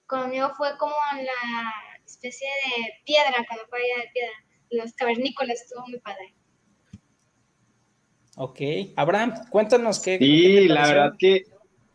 [0.07, 1.90] conmigo fue como la
[2.21, 4.33] especie de piedra, cuando fue allá de piedra.
[4.69, 6.33] Los cavernícolas estuvo muy padre.
[8.37, 8.59] Ok.
[8.95, 10.17] Abraham, cuéntanos qué.
[10.17, 11.45] Sí, la verdad que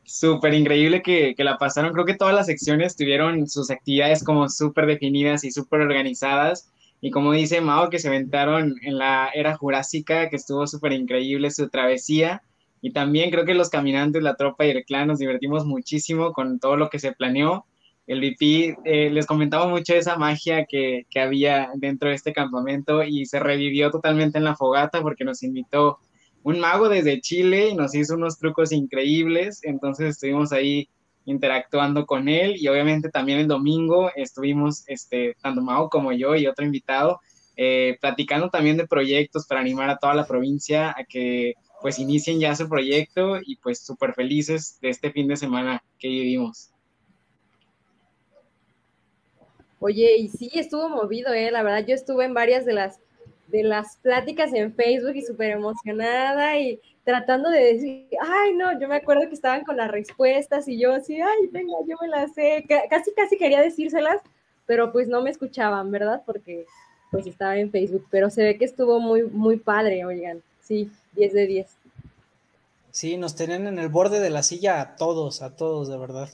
[0.05, 1.93] súper increíble que, que, la pasaron.
[1.93, 6.71] Creo que todas las secciones tuvieron sus actividades como súper definidas y súper organizadas.
[7.01, 11.51] Y como dice Mao, que se aventaron en la era jurásica, que estuvo súper increíble
[11.51, 12.43] su travesía.
[12.83, 16.59] Y también creo que los caminantes, la tropa y el clan nos divertimos muchísimo con
[16.59, 17.65] todo lo que se planeó.
[18.07, 23.03] El VP eh, les comentaba mucho esa magia que, que, había dentro de este campamento
[23.03, 25.99] y se revivió totalmente en la fogata porque nos invitó
[26.45, 29.61] un mago desde Chile y nos hizo unos trucos increíbles.
[29.65, 30.89] Entonces estuvimos ahí
[31.25, 36.47] interactuando con él y obviamente también el domingo estuvimos, este, tanto Mago como yo y
[36.47, 37.21] otro invitado,
[37.57, 42.39] eh, platicando también de proyectos para animar a toda la provincia a que pues inicien
[42.39, 46.71] ya su proyecto y pues súper felices de este fin de semana que vivimos.
[49.81, 51.51] Oye, y sí, estuvo movido, ¿eh?
[51.51, 52.99] La verdad, yo estuve en varias de las,
[53.49, 58.89] de las pláticas en Facebook y súper emocionada y tratando de decir, ay, no, yo
[58.89, 62.33] me acuerdo que estaban con las respuestas y yo así, ay, venga, yo me las
[62.35, 62.65] sé.
[62.91, 64.23] Casi, casi quería decírselas,
[64.65, 66.23] pero pues no me escuchaban, ¿verdad?
[66.25, 66.67] Porque
[67.11, 70.43] pues estaba en Facebook, pero se ve que estuvo muy, muy padre, oigan.
[70.63, 71.67] Sí, 10 de 10.
[72.91, 76.29] Sí, nos tenían en el borde de la silla a todos, a todos, de verdad.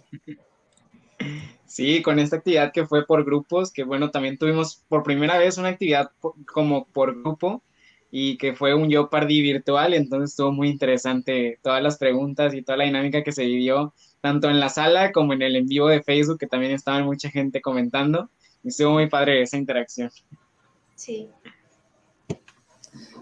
[1.72, 5.56] Sí, con esta actividad que fue por grupos, que bueno, también tuvimos por primera vez
[5.56, 6.10] una actividad
[6.44, 7.62] como por grupo
[8.10, 12.60] y que fue un yo party virtual, entonces estuvo muy interesante todas las preguntas y
[12.60, 15.88] toda la dinámica que se vivió, tanto en la sala como en el en vivo
[15.88, 18.28] de Facebook, que también estaba mucha gente comentando,
[18.62, 20.10] y estuvo muy padre esa interacción.
[20.94, 21.30] Sí.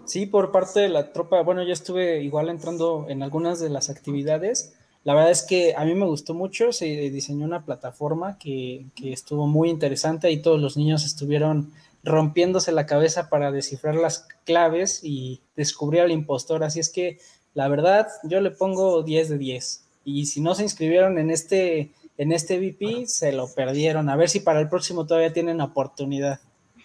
[0.05, 3.91] Sí, por parte de la tropa, bueno, yo estuve igual entrando en algunas de las
[3.91, 4.75] actividades.
[5.05, 9.47] La verdad es que a mí me gustó mucho, se diseñó una plataforma que, estuvo
[9.47, 15.41] muy interesante y todos los niños estuvieron rompiéndose la cabeza para descifrar las claves y
[15.57, 16.65] descubrir al impostor.
[16.65, 17.19] Así es que
[17.55, 19.85] la verdad, yo le pongo 10 de 10.
[20.05, 24.09] Y si no se inscribieron en este, en este VP, se lo perdieron.
[24.09, 26.41] A ver si para el próximo todavía tienen oportunidad.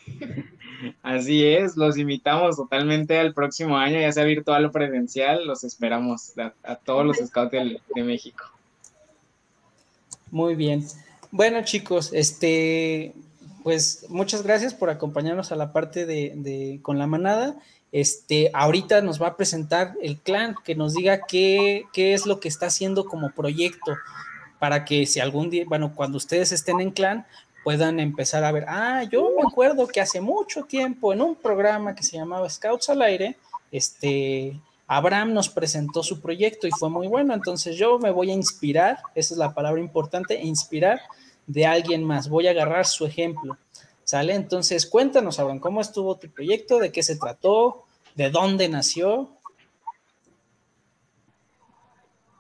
[1.01, 6.33] Así es, los invitamos totalmente al próximo año, ya sea virtual o presencial, los esperamos
[6.63, 8.45] a, todos los scouts de, México.
[10.31, 10.85] Muy bien.
[11.31, 13.13] Bueno, chicos, este,
[13.63, 17.55] pues muchas gracias por acompañarnos a la parte de, de, con la manada.
[17.91, 22.39] Este, ahorita nos va a presentar el clan, que nos diga qué, qué es lo
[22.39, 23.95] que está haciendo como proyecto,
[24.59, 27.25] para que si algún día, bueno, cuando ustedes estén en clan,
[27.65, 31.95] puedan empezar a ver, ah, yo me acuerdo que hace mucho tiempo en un programa
[31.95, 33.37] que se llamaba Scouts al Aire,
[33.71, 38.35] este, Abraham nos presentó su proyecto y fue muy bueno, entonces yo me voy a
[38.35, 41.01] inspirar, esa es la palabra importante, inspirar
[41.47, 43.57] de alguien más, voy a agarrar su ejemplo,
[44.03, 44.35] ¿sale?
[44.35, 46.77] Entonces cuéntanos, Abraham, ¿cómo estuvo tu proyecto?
[46.77, 47.85] ¿De qué se trató?
[48.13, 49.31] ¿De dónde nació?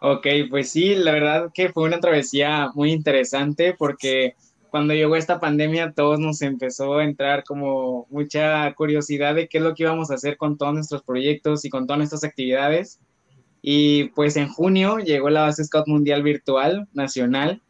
[0.01, 4.35] Ok, pues sí, la verdad que fue una travesía muy interesante porque
[4.75, 9.63] cuando llegó esta pandemia, todos nos empezó a entrar como mucha curiosidad de qué es
[9.63, 12.99] lo que íbamos a hacer con todos nuestros proyectos y con todas nuestras actividades.
[13.61, 17.61] Y pues en junio llegó la base Scout Mundial Virtual Nacional,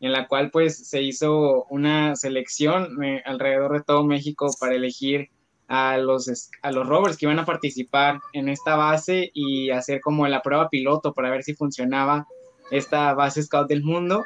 [0.00, 5.30] en la cual pues se hizo una selección eh, alrededor de todo México para elegir
[5.66, 10.28] a los, a los rovers que iban a participar en esta base y hacer como
[10.28, 12.26] la prueba piloto para ver si funcionaba
[12.70, 14.24] esta base Scout del mundo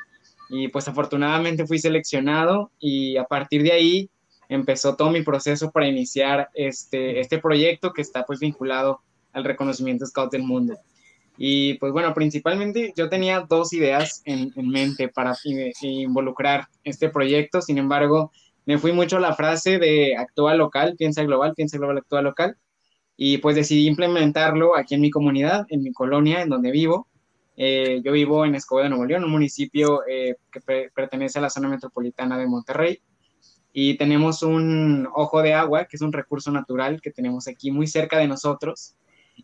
[0.48, 4.10] y pues afortunadamente fui seleccionado y a partir de ahí
[4.48, 9.00] empezó todo mi proceso para iniciar este, este proyecto que está pues vinculado
[9.32, 10.78] al reconocimiento Scout del mundo.
[11.36, 15.34] Y pues bueno, principalmente yo tenía dos ideas en, en mente para
[15.82, 18.30] involucrar este proyecto, sin embargo,
[18.66, 22.56] me fui mucho a la frase de actúa local, piensa global, piensa global, actúa local,
[23.16, 27.08] y pues decidí implementarlo aquí en mi comunidad, en mi colonia, en donde vivo,
[27.56, 30.60] eh, yo vivo en Escobedo, Nuevo León, un municipio eh, que
[30.94, 33.00] pertenece a la zona metropolitana de Monterrey.
[33.72, 37.86] Y tenemos un ojo de agua, que es un recurso natural que tenemos aquí muy
[37.86, 38.96] cerca de nosotros.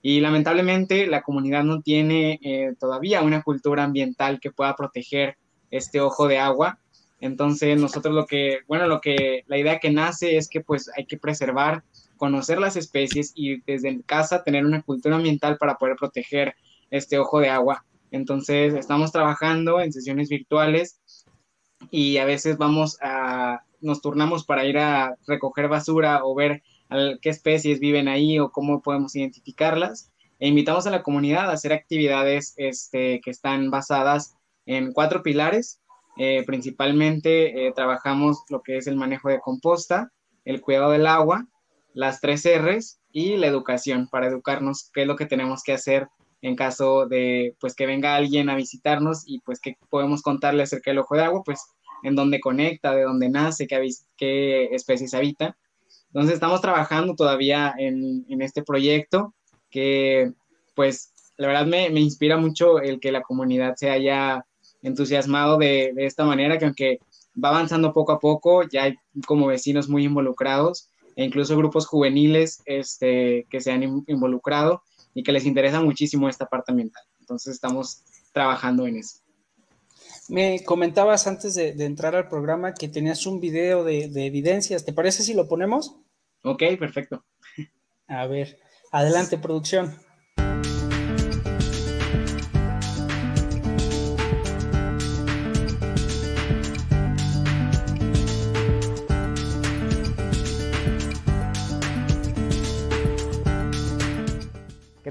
[0.03, 5.37] Y lamentablemente la comunidad no tiene eh, todavía una cultura ambiental que pueda proteger
[5.70, 6.79] este ojo de agua.
[7.20, 11.07] Entonces nosotros lo que, bueno, lo que, la idea que nace es que pues hay
[11.07, 11.83] que preservar,
[12.16, 16.55] conocer las especies y desde casa tener una cultura ambiental para poder proteger
[16.90, 21.01] este ojo de agua entonces, estamos trabajando en sesiones virtuales
[21.90, 26.62] y a veces vamos a, nos turnamos para ir a recoger basura o ver
[27.23, 30.11] qué especies viven ahí o cómo podemos identificarlas.
[30.40, 34.35] E invitamos a la comunidad a hacer actividades este, que están basadas
[34.66, 35.81] en cuatro pilares.
[36.16, 40.12] Eh, principalmente eh, trabajamos lo que es el manejo de composta,
[40.44, 41.46] el cuidado del agua,
[41.94, 46.09] las tres R's y la educación para educarnos qué es lo que tenemos que hacer
[46.42, 50.90] en caso de pues que venga alguien a visitarnos y pues que podemos contarle acerca
[50.90, 51.61] del ojo de agua, pues
[52.03, 55.57] en dónde conecta, de dónde nace, qué, qué especies habita.
[56.09, 59.35] Entonces estamos trabajando todavía en, en este proyecto
[59.70, 60.33] que
[60.74, 64.44] pues la verdad me, me, inspira mucho el que la comunidad se haya
[64.83, 66.98] entusiasmado de, de esta manera, que aunque
[67.42, 72.62] va avanzando poco a poco, ya hay como vecinos muy involucrados e incluso grupos juveniles
[72.66, 74.83] este, que se han involucrado
[75.14, 77.03] y que les interesa muchísimo esta parte ambiental.
[77.18, 79.20] Entonces estamos trabajando en eso.
[80.29, 84.85] Me comentabas antes de, entrar al programa que tenías un video de, de, evidencias.
[84.85, 85.96] ¿Te parece si lo ponemos?
[86.44, 87.25] Ok, perfecto.
[88.07, 88.59] A ver,
[88.92, 89.96] adelante, producción.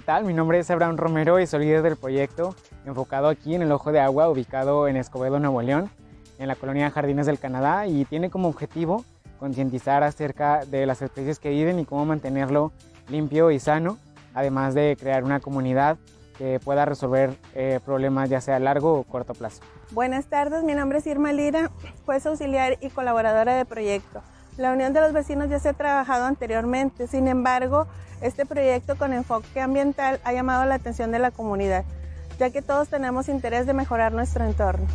[0.10, 3.92] Mi nombre es Abraham Romero y soy líder del proyecto enfocado aquí en el Ojo
[3.92, 5.92] de Agua, ubicado en Escobedo, Nuevo León,
[6.40, 9.06] en la colonia Jardines del Canadá, y tiene como objetivo
[9.40, 12.72] concientizar acerca de las especies que viven y cómo mantenerlo
[13.08, 14.00] limpio y sano,
[14.34, 16.00] además de crear una comunidad
[16.40, 19.62] que pueda resolver eh, problemas ya sea a largo o corto plazo.
[19.92, 21.70] Buenas tardes, mi nombre es Irma Lira,
[22.08, 24.24] juez auxiliar y colaboradora de proyecto.
[24.60, 27.88] La Unión de los Vecinos ya se ha trabajado anteriormente, sin embargo,
[28.20, 31.86] este proyecto con enfoque ambiental ha llamado la atención de la comunidad,
[32.40, 34.86] ya que todos tenemos interés de mejorar nuestro entorno.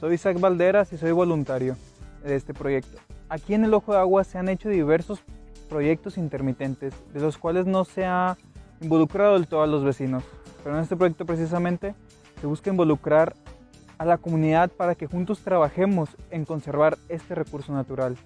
[0.00, 1.76] Soy Isaac Valderas y soy voluntario
[2.24, 2.98] de este proyecto.
[3.28, 5.22] Aquí en el Ojo de Agua se han hecho diversos
[5.68, 8.36] proyectos intermitentes, de los cuales no se ha
[8.80, 10.24] involucrado del todo a los vecinos.
[10.64, 11.94] Pero en este proyecto precisamente
[12.40, 13.36] se busca involucrar
[13.96, 18.16] a la comunidad para que juntos trabajemos en conservar este recurso natural.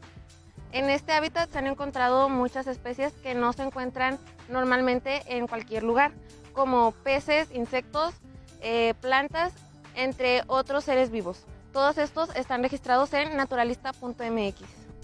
[0.72, 4.18] En este hábitat se han encontrado muchas especies que no se encuentran
[4.48, 6.12] normalmente en cualquier lugar,
[6.54, 8.14] como peces, insectos,
[8.62, 9.52] eh, plantas,
[9.94, 11.44] entre otros seres vivos.
[11.74, 14.62] Todos estos están registrados en naturalista.mx.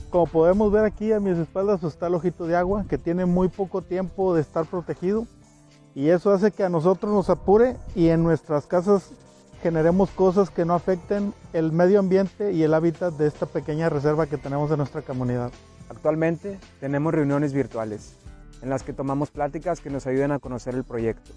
[0.08, 3.48] Como podemos ver aquí a mis espaldas está el ojito de agua que tiene muy
[3.48, 5.26] poco tiempo de estar protegido
[5.94, 9.10] y eso hace que a nosotros nos apure y en nuestras casas
[9.62, 14.26] generemos cosas que no afecten el medio ambiente y el hábitat de esta pequeña reserva
[14.26, 15.50] que tenemos en nuestra comunidad.
[15.88, 18.16] Actualmente tenemos reuniones virtuales
[18.62, 21.32] en las que tomamos pláticas que nos ayuden a conocer el proyecto.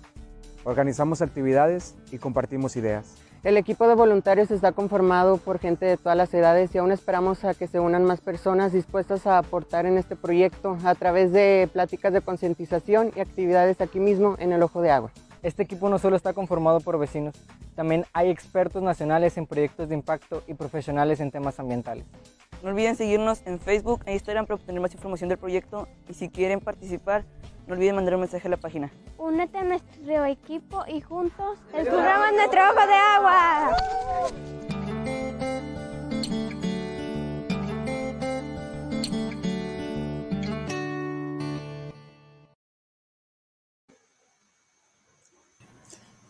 [0.64, 3.16] Organizamos actividades y compartimos ideas.
[3.44, 7.44] El equipo de voluntarios está conformado por gente de todas las edades y aún esperamos
[7.44, 11.68] a que se unan más personas dispuestas a aportar en este proyecto a través de
[11.74, 15.12] pláticas de concientización y actividades aquí mismo en el Ojo de Agua.
[15.44, 17.34] Este equipo no solo está conformado por vecinos,
[17.76, 22.06] también hay expertos nacionales en proyectos de impacto y profesionales en temas ambientales.
[22.62, 26.30] No olviden seguirnos en Facebook e Instagram para obtener más información del proyecto y si
[26.30, 27.26] quieren participar,
[27.66, 28.92] no olviden mandar un mensaje a la página.
[29.18, 33.78] Únete a nuestro equipo y juntos descubramos nuestro ojo de agua.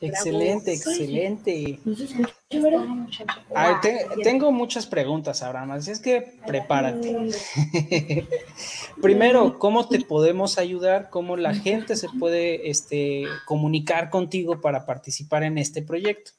[0.01, 1.79] Excelente, excelente.
[4.23, 7.29] tengo muchas preguntas, Abraham, así es que prepárate.
[9.01, 11.11] Primero, ¿cómo te podemos ayudar?
[11.11, 16.31] ¿Cómo la gente se puede este, comunicar contigo para participar en este proyecto?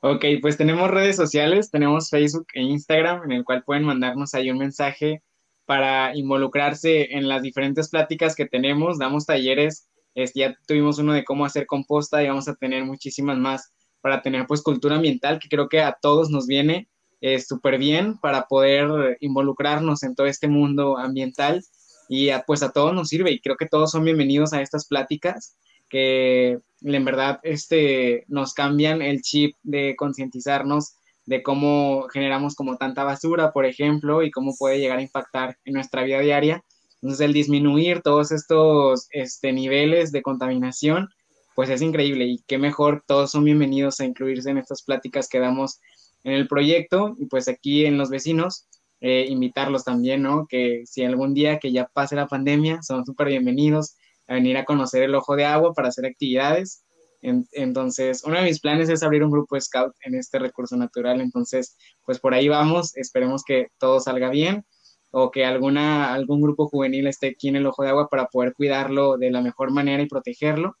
[0.00, 4.50] Ok, pues tenemos redes sociales, tenemos Facebook e Instagram, en el cual pueden mandarnos ahí
[4.50, 5.22] un mensaje
[5.64, 8.98] para involucrarse en las diferentes pláticas que tenemos.
[8.98, 9.88] Damos talleres
[10.34, 14.46] ya tuvimos uno de cómo hacer composta y vamos a tener muchísimas más para tener
[14.46, 16.88] pues cultura ambiental que creo que a todos nos viene
[17.20, 21.62] eh, súper bien para poder involucrarnos en todo este mundo ambiental
[22.08, 25.56] y pues a todos nos sirve y creo que todos son bienvenidos a estas pláticas
[25.88, 30.94] que en verdad este, nos cambian el chip de concientizarnos
[31.26, 35.74] de cómo generamos como tanta basura, por ejemplo, y cómo puede llegar a impactar en
[35.74, 36.64] nuestra vida diaria
[37.00, 41.08] entonces, el disminuir todos estos este, niveles de contaminación,
[41.54, 42.24] pues es increíble.
[42.26, 45.80] Y qué mejor, todos son bienvenidos a incluirse en estas pláticas que damos
[46.24, 47.14] en el proyecto.
[47.18, 48.66] Y pues aquí en los vecinos,
[49.00, 50.46] eh, invitarlos también, ¿no?
[50.48, 53.94] Que si algún día que ya pase la pandemia, son súper bienvenidos
[54.26, 56.82] a venir a conocer el ojo de agua para hacer actividades.
[57.20, 61.76] entonces, uno de mis planes es abrir un grupo scout en este recurso natural, entonces,
[62.04, 64.64] pues por ahí vamos, esperemos que todo salga bien
[65.10, 68.52] o que alguna, algún grupo juvenil esté aquí en el ojo de agua para poder
[68.54, 70.76] cuidarlo de la mejor manera y protegerlo.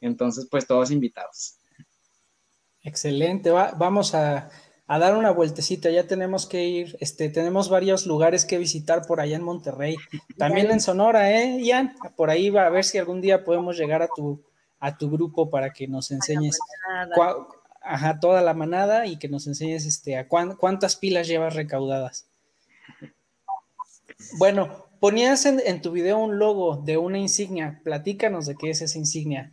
[0.00, 1.58] Entonces, pues todos invitados.
[2.82, 4.48] Excelente, vamos a,
[4.86, 9.34] dar una vueltecita, ya tenemos que ir, este, tenemos varios lugares que visitar por allá
[9.34, 9.96] en Monterrey,
[10.38, 11.96] también en Sonora, ¿eh, Ian?
[12.16, 14.40] Por ahí va a ver si algún día podemos llegar a tu,
[14.78, 16.60] a tu grupo para que nos enseñes
[17.82, 22.28] ajá, toda la manada y que nos enseñes este, a cuántas pilas llevas recaudadas.
[24.32, 27.80] Bueno, ponías en, tu video un logo de una insignia.
[27.84, 29.52] Platícanos de qué es esa insignia.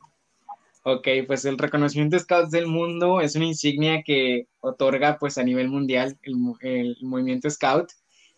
[0.84, 5.70] Ok, pues el reconocimiento Scouts del mundo es una insignia que otorga pues a nivel
[5.70, 7.90] mundial el, movimiento Scout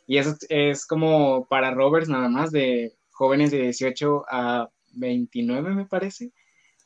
[0.05, 5.85] y eso es como para rovers nada más de jóvenes de 18 a 29 me
[5.85, 6.31] parece,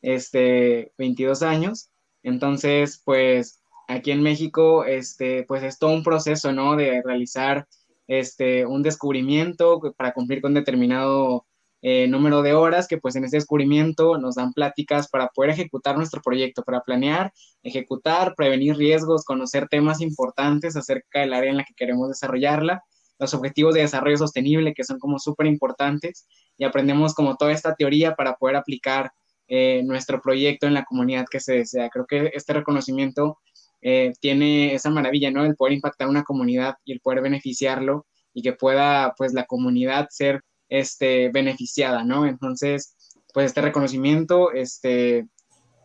[0.01, 1.89] este 22 años.
[2.23, 6.77] Entonces, pues aquí en México este pues es todo un proceso, ¿no?
[6.77, 7.67] de realizar
[8.09, 11.45] este, un descubrimiento para cumplir con determinado
[11.83, 15.95] eh, número de horas, que pues en ese descubrimiento nos dan pláticas para poder ejecutar
[15.95, 17.31] nuestro proyecto, para planear,
[17.61, 22.83] ejecutar, prevenir riesgos, conocer temas importantes acerca del área en la que queremos desarrollarla,
[23.19, 27.75] los objetivos de desarrollo sostenible, que son como súper importantes, y aprendemos como toda esta
[27.75, 29.11] teoría para poder aplicar
[29.47, 31.89] eh, nuestro proyecto en la comunidad que se desea.
[31.89, 33.37] Creo que este reconocimiento
[33.81, 35.45] eh, tiene esa maravilla, ¿no?
[35.45, 40.07] El poder impactar una comunidad y el poder beneficiarlo y que pueda, pues, la comunidad
[40.09, 42.25] ser, este, beneficiada, ¿no?
[42.25, 42.95] Entonces,
[43.33, 45.27] pues, este reconocimiento, este,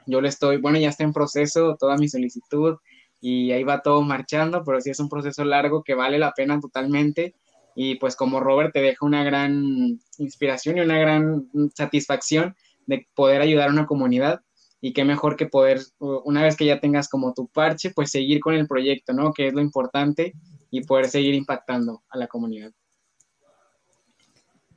[0.06, 2.76] yo le estoy, bueno, ya está en proceso toda mi solicitud
[3.20, 6.60] y ahí va todo marchando, pero sí es un proceso largo que vale la pena
[6.60, 7.34] totalmente
[7.74, 12.54] y pues como Robert te deja una gran inspiración y una gran satisfacción
[12.86, 14.40] de poder ayudar a una comunidad
[14.84, 18.40] y qué mejor que poder, una vez que ya tengas como tu parche, pues seguir
[18.40, 19.32] con el proyecto, ¿no?
[19.32, 20.34] Que es lo importante
[20.70, 22.70] y poder seguir impactando a la comunidad.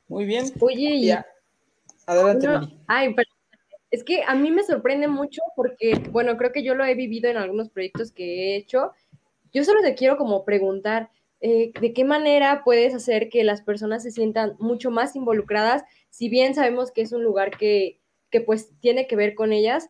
[0.08, 0.46] Muy bien.
[0.60, 1.26] Oye, ya.
[2.06, 2.48] Adelante,
[2.86, 3.28] Ay, pero
[3.90, 7.28] es que a mí me sorprende mucho porque, bueno, creo que yo lo he vivido
[7.28, 8.92] en algunos proyectos que he hecho.
[9.52, 11.10] Yo solo te quiero como preguntar,
[11.42, 16.30] eh, de qué manera puedes hacer que las personas se sientan mucho más involucradas, si
[16.30, 18.00] bien sabemos que es un lugar que,
[18.30, 19.88] que pues tiene que ver con ellas,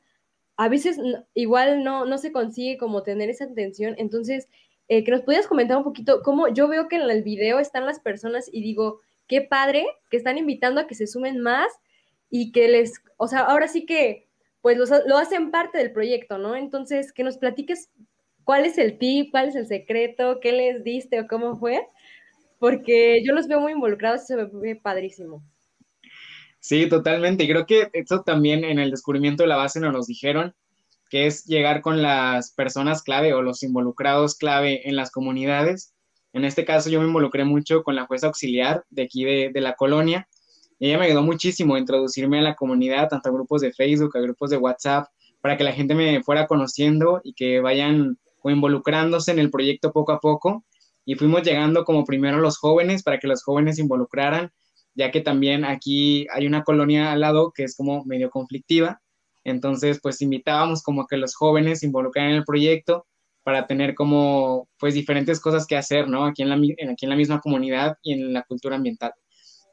[0.56, 0.98] a veces
[1.34, 4.48] igual no, no se consigue como tener esa atención, entonces,
[4.88, 7.86] eh, que nos pudieras comentar un poquito cómo yo veo que en el video están
[7.86, 11.68] las personas y digo, qué padre que están invitando a que se sumen más
[12.30, 14.26] y que les, o sea, ahora sí que
[14.60, 16.56] pues lo hacen parte del proyecto, ¿no?
[16.56, 17.90] Entonces, que nos platiques
[18.44, 21.86] cuál es el tip, cuál es el secreto, qué les diste o cómo fue,
[22.58, 25.42] porque yo los veo muy involucrados y se ve padrísimo.
[26.60, 27.44] Sí, totalmente.
[27.44, 30.54] Y creo que eso también en el descubrimiento de la base nos los dijeron,
[31.08, 35.94] que es llegar con las personas clave o los involucrados clave en las comunidades.
[36.32, 39.60] En este caso yo me involucré mucho con la jueza auxiliar de aquí de, de
[39.60, 40.28] la colonia.
[40.78, 44.20] Ella me ayudó muchísimo a introducirme a la comunidad, tanto a grupos de Facebook, a
[44.20, 45.06] grupos de WhatsApp,
[45.40, 50.12] para que la gente me fuera conociendo y que vayan involucrándose en el proyecto poco
[50.12, 50.64] a poco.
[51.04, 54.52] Y fuimos llegando como primero los jóvenes para que los jóvenes se involucraran
[54.98, 59.00] ya que también aquí hay una colonia al lado que es como medio conflictiva.
[59.44, 63.06] Entonces, pues invitábamos como que los jóvenes se involucraran en el proyecto
[63.44, 66.24] para tener como, pues, diferentes cosas que hacer, ¿no?
[66.26, 69.12] Aquí en la, aquí en la misma comunidad y en la cultura ambiental.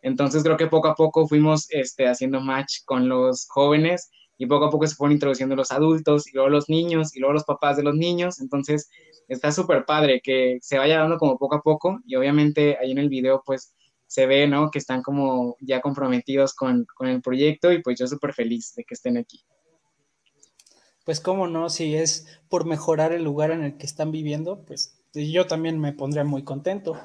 [0.04, 4.66] Entonces, creo que poco a poco fuimos este, haciendo match con los jóvenes y poco
[4.66, 7.78] a poco se fueron introduciendo los adultos y luego los niños y luego los papás
[7.78, 8.40] de los niños.
[8.40, 8.90] Entonces,
[9.28, 13.00] está súper padre que se vaya dando como poco a poco y obviamente ahí en
[13.00, 13.75] el video, pues,
[14.08, 14.72] se ve, ¿no?
[14.72, 18.94] Que están como ya comprometidos con, el proyecto y pues yo súper feliz de que
[18.94, 19.44] estén aquí.
[21.04, 25.00] Pues cómo no, si es por mejorar el lugar en el que están viviendo, pues
[25.14, 26.98] yo también me pondría muy contento.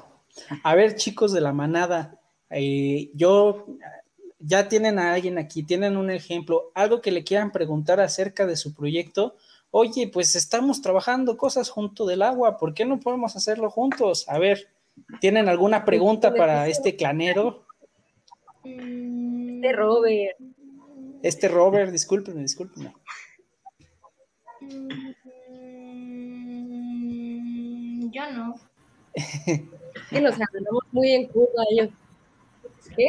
[0.63, 3.67] A ver, chicos de la manada, eh, yo
[4.39, 8.55] ya tienen a alguien aquí, tienen un ejemplo, algo que le quieran preguntar acerca de
[8.55, 9.35] su proyecto.
[9.69, 14.27] Oye, pues estamos trabajando cosas junto del agua, ¿por qué no podemos hacerlo juntos?
[14.27, 14.67] A ver,
[15.19, 17.65] ¿Tienen alguna pregunta para este clanero?
[18.63, 20.37] Este Robert.
[21.23, 22.93] Este Robert, discúlpenme, discúlpenme.
[24.61, 25.21] Mm,
[28.11, 28.55] yo no.
[30.09, 31.89] que nos andamos muy en curva ellos.
[32.95, 33.07] ¿Qué?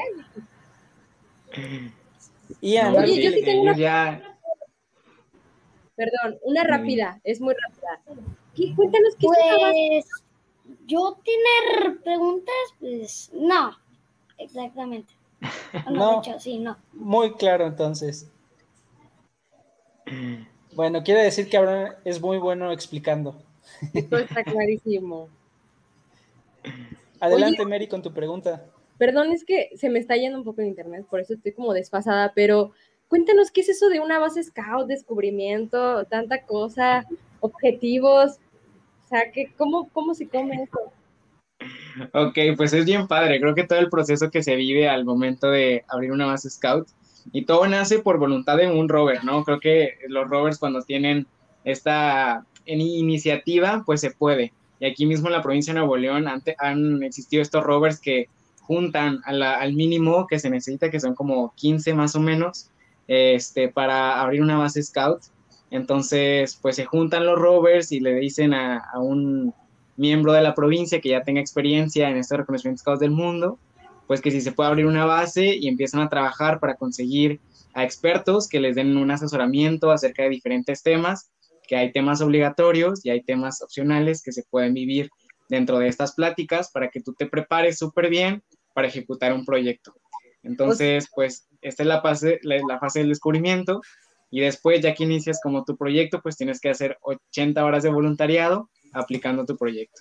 [2.60, 4.22] Oye, yo sí tengo una...
[5.94, 8.02] Perdón, una rápida, es muy rápida.
[8.54, 8.74] ¿Qué?
[8.74, 10.06] Cuéntanos qué pues
[10.92, 13.76] yo tener preguntas, pues no,
[14.38, 15.14] exactamente.
[15.90, 16.76] No, sí, no.
[16.92, 18.30] Muy claro, entonces.
[20.74, 23.42] Bueno, quiere decir que Abraham es muy bueno explicando.
[23.94, 25.28] Esto está clarísimo.
[27.20, 28.66] Adelante, Mary, con tu pregunta.
[28.98, 31.72] Perdón, es que se me está yendo un poco el internet, por eso estoy como
[31.72, 32.72] desfasada, pero
[33.08, 37.06] cuéntanos qué es eso de una base scout, descubrimiento, tanta cosa,
[37.40, 38.38] objetivos
[39.12, 39.24] sea,
[39.56, 40.78] ¿cómo, ¿cómo se come eso?
[42.12, 43.40] Ok, pues es bien padre.
[43.40, 46.88] Creo que todo el proceso que se vive al momento de abrir una base scout
[47.32, 49.44] y todo nace por voluntad de un rover, ¿no?
[49.44, 51.26] Creo que los rovers cuando tienen
[51.64, 54.52] esta iniciativa, pues se puede.
[54.80, 58.28] Y aquí mismo en la provincia de Nuevo León han existido estos rovers que
[58.62, 62.70] juntan al mínimo que se necesita, que son como 15 más o menos,
[63.06, 65.22] este, para abrir una base scout.
[65.72, 69.54] Entonces, pues se juntan los rovers y le dicen a, un
[69.96, 73.58] miembro de la provincia que ya tenga experiencia en estos reconocimientos scouts del mundo,
[74.06, 77.40] pues que si se puede abrir una base y empiezan a trabajar para conseguir
[77.72, 81.30] a expertos que les den un asesoramiento acerca de diferentes temas,
[81.66, 85.08] que hay temas obligatorios y hay temas opcionales que se pueden vivir
[85.48, 88.42] dentro de estas pláticas para que tú te prepares súper bien
[88.74, 89.94] para ejecutar un proyecto.
[90.42, 93.80] Entonces, pues esta es la fase, la fase del descubrimiento
[94.32, 97.90] y después, ya que inicias como tu proyecto, pues tienes que hacer 80 horas de
[97.90, 100.00] voluntariado aplicando tu proyecto.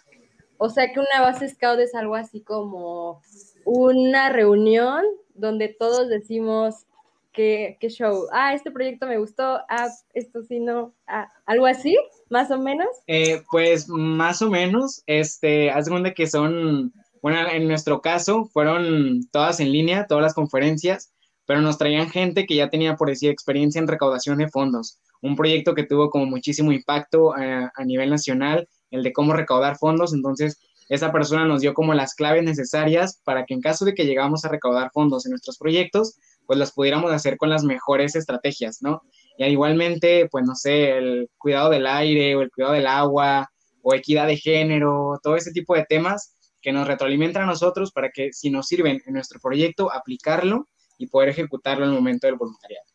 [0.58, 3.22] O sea que una base scout es algo así como
[3.66, 5.04] una reunión
[5.34, 6.86] donde todos decimos
[7.34, 11.98] qué, show, ah, este proyecto me gustó, ah, esto sí no, ah, algo así,
[12.30, 12.88] más o menos.
[13.08, 19.28] Eh, pues más o menos, este, haz cuenta que son, bueno, en nuestro caso fueron
[19.30, 21.12] todas en línea, todas las conferencias,
[21.52, 24.99] pero nos traían gente que ya tenía, por decir, experiencia en recaudación de fondos.
[25.22, 29.78] Un proyecto que tuvo como muchísimo impacto eh, a, nivel nacional, el de cómo recaudar
[29.78, 30.14] fondos.
[30.14, 34.06] Entonces, esa persona nos dio como las claves necesarias para que en caso de que
[34.06, 38.78] llegamos a recaudar fondos en nuestros proyectos, pues las pudiéramos hacer con las mejores estrategias,
[38.82, 39.02] ¿no?
[39.38, 43.93] Y igualmente, pues no sé, el cuidado del aire o el cuidado del agua o
[43.93, 48.32] equidad de género, todo ese tipo de temas que nos retroalimentan a nosotros para que
[48.32, 50.70] si nos sirven en nuestro proyecto, aplicarlo
[51.02, 52.86] y poder ejecutarlo en el momento del voluntariado.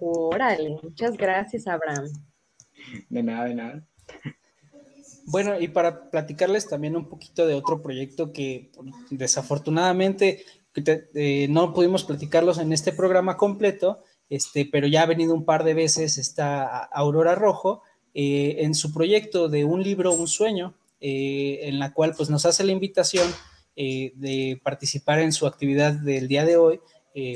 [0.00, 2.08] Órale, muchas gracias, Abraham.
[3.10, 3.86] De nada, de nada.
[5.26, 8.70] Bueno, y para platicarles también un poquito de otro proyecto que
[9.10, 10.44] desafortunadamente
[10.74, 15.64] eh, no pudimos platicarlos en este programa completo, este, pero ya ha venido un par
[15.64, 17.82] de veces esta Aurora Rojo
[18.14, 22.46] eh, en su proyecto de un libro, un sueño, eh, en la cual pues nos
[22.46, 23.30] hace la invitación
[24.14, 26.80] de participar en su actividad del día de hoy,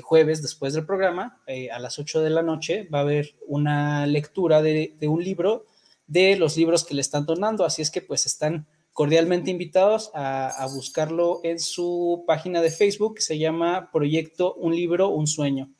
[0.03, 1.43] jueves después del programa,
[1.73, 5.67] a las 8 de la noche, va a haber una lectura de, de un libro
[6.07, 7.65] de los libros que le están donando.
[7.65, 13.23] Así es que pues están cordialmente invitados a, buscarlo en su página de Facebook que
[13.23, 15.71] se llama Proyecto Un Libro, Un Sueño.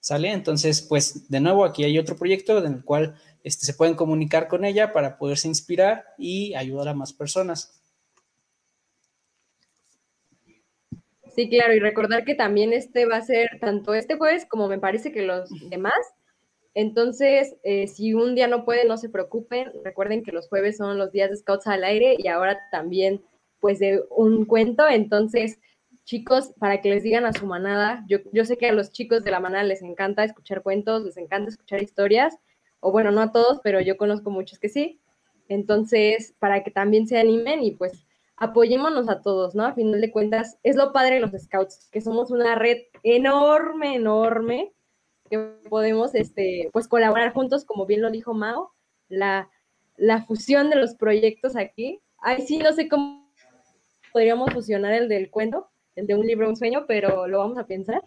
[0.00, 0.32] ¿Sale?
[0.32, 4.48] Entonces, pues de nuevo, aquí hay otro proyecto en el cual este, se pueden comunicar
[4.48, 7.82] con ella para poderse inspirar y ayudar a más personas.
[11.34, 14.78] Sí, claro, y recordar que también este va a ser tanto este jueves como me
[14.78, 15.94] parece que los demás
[16.74, 19.70] entonces, eh, si un día no pueden, no se preocupen.
[19.84, 23.22] Recuerden que los jueves son los días de Scouts al aire y ahora también,
[23.60, 24.88] pues, de un cuento.
[24.88, 25.60] Entonces,
[26.04, 29.22] chicos, para que les digan a su manada, yo, yo sé que a los chicos
[29.24, 32.36] de la manada les encanta escuchar cuentos, les encanta escuchar historias,
[32.80, 35.00] o bueno, no a todos, pero yo conozco muchos que sí.
[35.48, 38.03] Entonces, para que también se animen y pues
[38.36, 39.64] apoyémonos a todos, ¿no?
[39.64, 43.96] A final de cuentas, es lo padre de los Scouts, que somos una red enorme,
[43.96, 44.72] enorme
[45.30, 48.72] que podemos este, pues colaborar juntos, como bien lo dijo Mao,
[49.08, 49.50] la,
[49.96, 52.00] la fusión de los proyectos aquí.
[52.18, 53.32] Ay, sí, no sé cómo
[54.12, 57.66] podríamos fusionar el del cuento, el de un libro, un sueño, pero lo vamos a
[57.66, 58.02] pensar.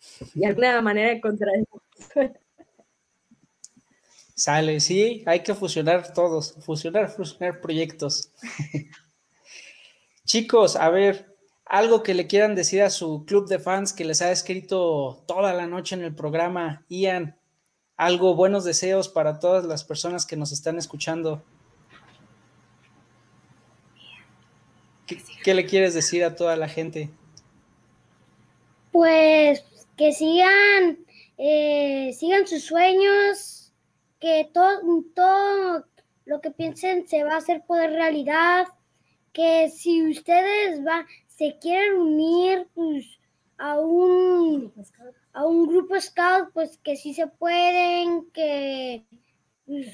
[0.34, 1.52] Y alguna manera encontrar.
[4.34, 8.32] Sale, sí, hay que fusionar todos, fusionar, fusionar proyectos.
[10.30, 14.22] Chicos, a ver, algo que le quieran decir a su club de fans que les
[14.22, 17.36] ha escrito toda la noche en el programa, Ian.
[17.96, 21.42] Algo, buenos deseos para todas las personas que nos están escuchando.
[25.42, 27.10] ¿Qué, le quieres decir a toda la gente?
[28.92, 29.64] Pues
[29.96, 30.98] que sigan,
[31.38, 33.72] eh, sigan sus sueños,
[34.20, 34.78] que todo,
[35.12, 35.86] todo
[36.24, 38.68] lo que piensen se va a hacer poder realidad,
[39.32, 43.18] que si ustedes van, se quieren unir pues,
[43.58, 44.72] a un
[45.32, 49.04] a un grupo scout, pues que sí se pueden, que
[49.66, 49.86] pues,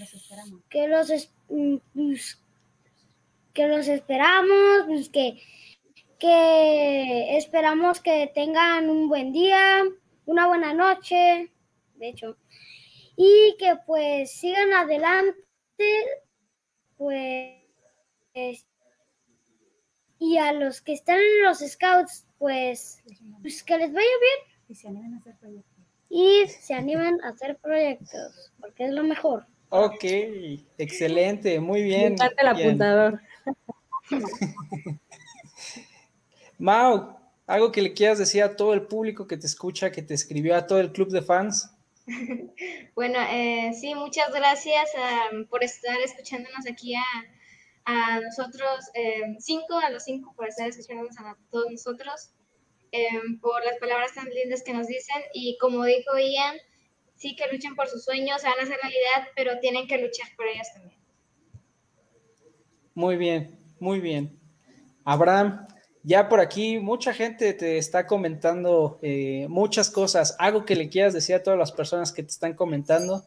[0.71, 1.11] que los
[1.49, 2.43] mm, pues,
[3.53, 5.41] que los esperamos, pues que
[6.19, 9.83] que esperamos que tengan un buen día,
[10.25, 11.53] una buena noche,
[11.97, 12.39] de hecho,
[13.17, 15.37] y que pues sigan adelante,
[16.97, 18.67] pues
[20.19, 23.03] y a los que están en los scouts, pues,
[23.43, 24.57] pues que les vaya bien.
[24.69, 25.73] Y se animen a hacer proyectos.
[26.09, 29.47] Y se animen a hacer proyectos, porque es lo mejor.
[29.69, 30.05] Ok,
[30.79, 32.17] excelente, muy bien.
[32.19, 33.21] Me el apuntador.
[36.59, 40.15] Mau, algo que le quieras decir a todo el público que te escucha, que te
[40.15, 41.71] escribió, a todo el club de fans.
[42.95, 44.89] Bueno, eh, sí, muchas gracias
[45.31, 47.03] um, por estar escuchándonos aquí a,
[47.87, 52.31] a nosotros, eh, cinco, a los cinco por estar escuchándonos a todos nosotros,
[52.91, 53.09] eh,
[53.41, 56.57] por las palabras tan lindas que nos dicen y como dijo Ian,
[57.15, 60.47] sí que luchen por sus sueños, van a hacer realidad, pero tienen que luchar por
[60.47, 61.01] ellos también.
[62.95, 64.37] Muy bien, muy bien.
[65.05, 65.69] Abraham,
[66.03, 70.35] ya por aquí mucha gente te está comentando eh, muchas cosas.
[70.39, 73.25] ¿Algo que le quieras decir a todas las personas que te están comentando?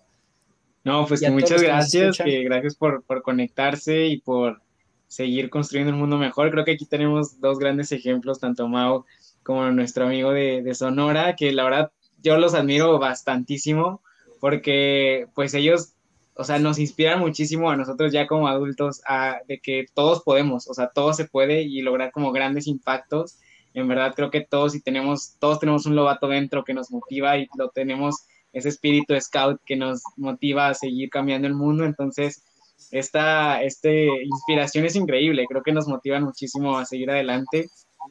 [0.89, 4.59] No, pues que muchas gracias, que gracias por, por conectarse y por
[5.07, 6.49] seguir construyendo un mundo mejor.
[6.49, 9.05] Creo que aquí tenemos dos grandes ejemplos, tanto Mao
[9.43, 11.91] como nuestro amigo de, de, Sonora, que la verdad
[12.23, 14.01] yo los admiro bastantísimo
[14.39, 15.93] porque pues ellos,
[16.33, 20.67] o sea, nos inspiran muchísimo a nosotros ya como adultos a, de que todos podemos,
[20.67, 23.37] o sea, todo se puede y lograr como grandes impactos.
[23.75, 27.37] En verdad creo que todos y tenemos, todos tenemos un lobato dentro que nos motiva
[27.37, 31.85] y lo tenemos ese espíritu scout que nos motiva a seguir cambiando el mundo.
[31.85, 32.43] Entonces,
[32.91, 37.69] esta este, inspiración es increíble, creo que nos motiva muchísimo a seguir adelante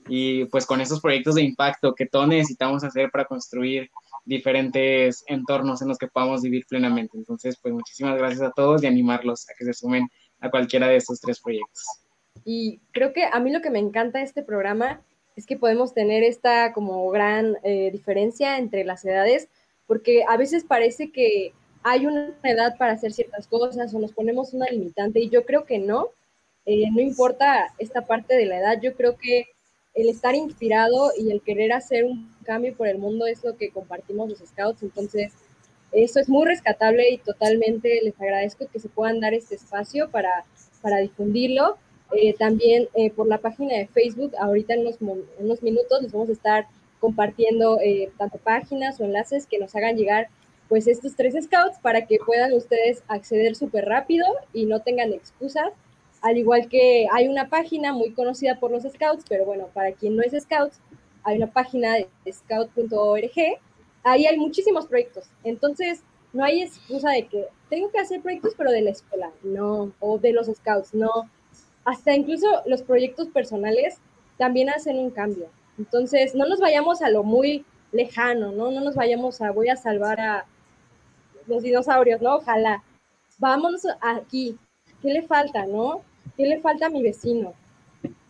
[0.09, 3.91] y pues con estos proyectos de impacto que todos necesitamos hacer para construir
[4.24, 7.16] diferentes entornos en los que podamos vivir plenamente.
[7.16, 10.09] Entonces, pues muchísimas gracias a todos y animarlos a que se sumen
[10.41, 11.82] a cualquiera de estos tres proyectos.
[12.45, 15.01] Y creo que a mí lo que me encanta de este programa
[15.36, 19.49] es que podemos tener esta como gran eh, diferencia entre las edades,
[19.89, 24.55] porque a veces parece que hay una edad para hacer ciertas cosas o nos ponemos
[24.55, 26.11] una limitante y yo creo que no,
[26.64, 29.47] eh, no importa esta parte de la edad, yo creo que
[29.95, 33.70] el estar inspirado y el querer hacer un cambio por el mundo es lo que
[33.70, 35.32] compartimos los scouts, entonces
[35.91, 40.45] eso es muy rescatable y totalmente les agradezco que se puedan dar este espacio para
[40.80, 41.76] para difundirlo.
[42.12, 46.11] Eh, también eh, por la página de Facebook, ahorita en unos, en unos minutos les
[46.11, 46.66] vamos a estar
[47.01, 50.28] compartiendo eh, tanto páginas o enlaces que nos hagan llegar
[50.68, 55.72] pues estos tres scouts para que puedan ustedes acceder súper rápido y no tengan excusas.
[56.20, 60.16] Al igual que hay una página muy conocida por los scouts, pero bueno, para quien
[60.16, 60.80] no es scouts,
[61.22, 63.61] hay una página de scout.org.
[64.03, 65.30] Ahí hay muchísimos proyectos.
[65.44, 69.92] Entonces, no hay excusa de que tengo que hacer proyectos, pero de la escuela, no,
[70.01, 71.30] o de los scouts, no.
[71.84, 73.99] Hasta incluso los proyectos personales
[74.36, 75.49] también hacen un cambio.
[75.78, 78.70] Entonces, no nos vayamos a lo muy lejano, ¿no?
[78.70, 80.46] No nos vayamos a voy a salvar a
[81.46, 82.36] los dinosaurios, ¿no?
[82.36, 82.82] Ojalá.
[83.38, 84.58] Vámonos aquí.
[85.00, 86.02] ¿Qué le falta, no?
[86.36, 87.54] ¿Qué le falta a mi vecino?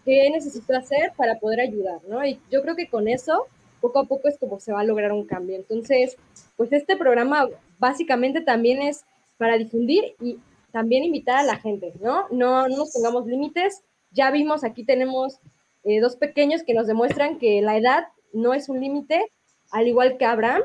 [0.05, 2.25] ¿Qué necesito hacer para poder ayudar, no?
[2.25, 3.47] Y yo creo que con eso,
[3.81, 5.57] poco a poco es como se va a lograr un cambio.
[5.57, 6.17] Entonces,
[6.57, 9.05] pues este programa básicamente también es
[9.39, 10.39] para difundir y
[10.73, 12.27] también invitar a la gente, ¿no?
[12.31, 13.83] No, no nos pongamos límites.
[14.11, 15.41] Ya vimos, aquí tenemos
[15.85, 19.33] eh, dos pequeños que nos demuestran que la edad no es un límite,
[19.71, 20.63] al igual que Abraham,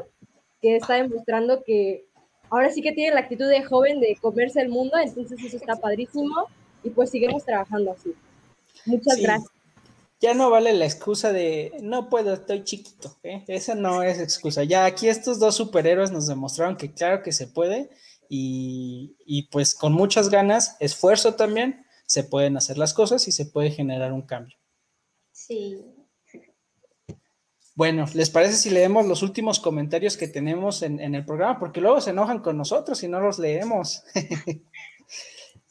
[0.61, 2.05] que está demostrando que
[2.49, 5.76] ahora sí que tiene la actitud de joven de comerse el mundo, entonces eso está
[5.76, 6.47] padrísimo
[6.84, 8.14] y pues seguimos trabajando así.
[8.86, 9.51] Muchas gracias.
[10.22, 13.18] Ya no vale la excusa de no puedo, estoy chiquito.
[13.24, 13.43] ¿eh?
[13.47, 14.64] Esa no es excusa.
[14.64, 17.89] Ya aquí estos dos superhéroes nos demostraron que claro que se puede
[18.30, 23.45] y, y pues con muchas ganas, esfuerzo también, se pueden hacer las cosas y se
[23.45, 24.55] puede generar un cambio.
[25.48, 25.84] Sí.
[27.76, 31.60] Bueno, ¿les parece si leemos los últimos comentarios que tenemos en, en el programa?
[31.60, 34.04] Porque luego se enojan con nosotros y no los leemos.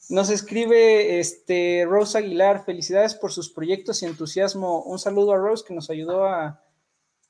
[0.09, 4.83] Nos escribe este Rose Aguilar, felicidades por sus proyectos y entusiasmo.
[4.83, 6.61] Un saludo a Rose que nos ayudó a,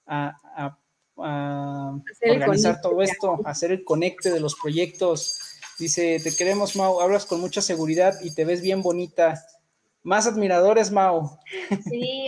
[0.07, 0.33] a,
[1.15, 5.39] a, organizar todo esto, a hacer el conecte de los proyectos.
[5.77, 9.45] Dice, te queremos, Mau, hablas con mucha seguridad y te ves bien bonita.
[10.03, 11.39] Más admiradores, Mau.
[11.89, 12.27] Sí.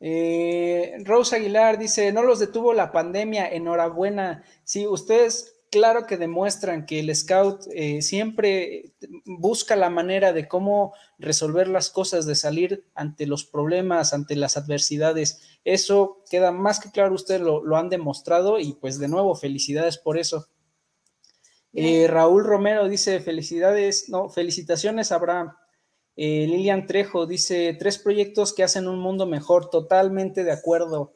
[0.00, 4.44] eh, Rose Aguilar dice, no los detuvo la pandemia, enhorabuena.
[4.64, 8.92] Sí, ustedes claro que demuestran que el scout eh, siempre
[9.24, 14.56] busca la manera de cómo resolver las cosas, de salir ante los problemas, ante las
[14.56, 15.40] adversidades.
[15.64, 20.18] Eso queda más que claro, ustedes lo, han demostrado y pues de nuevo, felicidades por
[20.18, 20.48] eso.
[21.72, 25.52] Eh, Raúl Romero dice, felicidades, no, felicitaciones, Abraham.
[26.16, 31.14] Eh, Lilian Trejo dice, tres proyectos que hacen un mundo mejor, totalmente de acuerdo.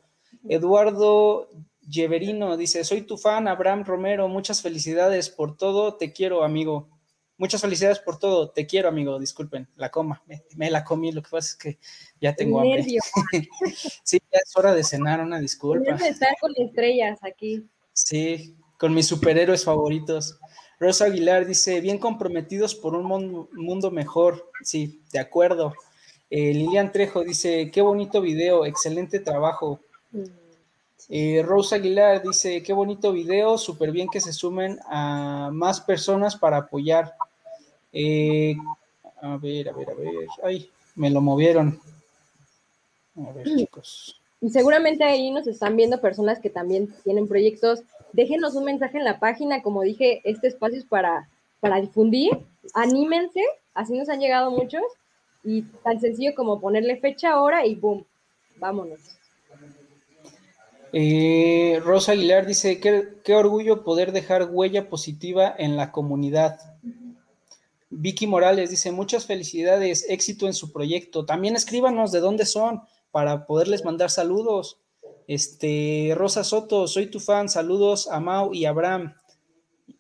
[0.49, 1.49] Eduardo
[1.81, 6.89] Yeverino dice, soy tu fan, Abraham Romero, muchas felicidades por todo, te quiero, amigo.
[7.37, 10.23] Muchas felicidades por todo, te quiero, amigo, disculpen, la coma,
[10.57, 11.79] me, la comí, lo que pasa es que
[12.21, 12.85] ya tengo hambre.
[14.05, 15.97] sí, ya es hora de cenar, una disculpa.
[15.97, 17.69] estar con estrellas aquí.
[17.93, 20.39] Sí, con mis superhéroes favoritos.
[20.79, 24.51] Rosa Aguilar dice, bien comprometidos por un mundo, mejor.
[24.63, 25.75] Sí, de acuerdo.
[26.31, 29.81] Eh, Lilian Trejo dice, qué bonito video, excelente trabajo.
[30.11, 30.25] Mm.
[31.11, 36.35] Eh, Rose Aguilar dice, qué bonito video, súper bien que se sumen a más personas
[36.37, 37.15] para apoyar.
[37.93, 38.57] Eh,
[39.21, 40.11] a ver, a ver, a ver.
[40.43, 41.81] Ay, me lo movieron.
[43.17, 44.21] A ver, chicos.
[44.41, 47.83] Y seguramente ahí nos están viendo personas que también tienen proyectos.
[48.15, 52.31] Déjenos un mensaje en la página, como dije, este espacio es para, para difundir.
[52.73, 53.41] Anímense,
[53.75, 54.83] así nos han llegado muchos.
[55.43, 58.07] Y tan sencillo como ponerle fecha, hora y boom,
[58.57, 59.01] vámonos.
[60.93, 66.61] Eh, Rosa Aguilar dice, qué, qué, orgullo poder dejar huella positiva en la comunidad.
[67.91, 71.27] Vicky Morales dice, muchas felicidades, éxito en su proyecto.
[71.27, 74.79] También escríbanos de dónde son para poderles mandar saludos.
[75.27, 79.15] Este, Rosa Soto, soy tu fan, saludos a Mau y Abraham.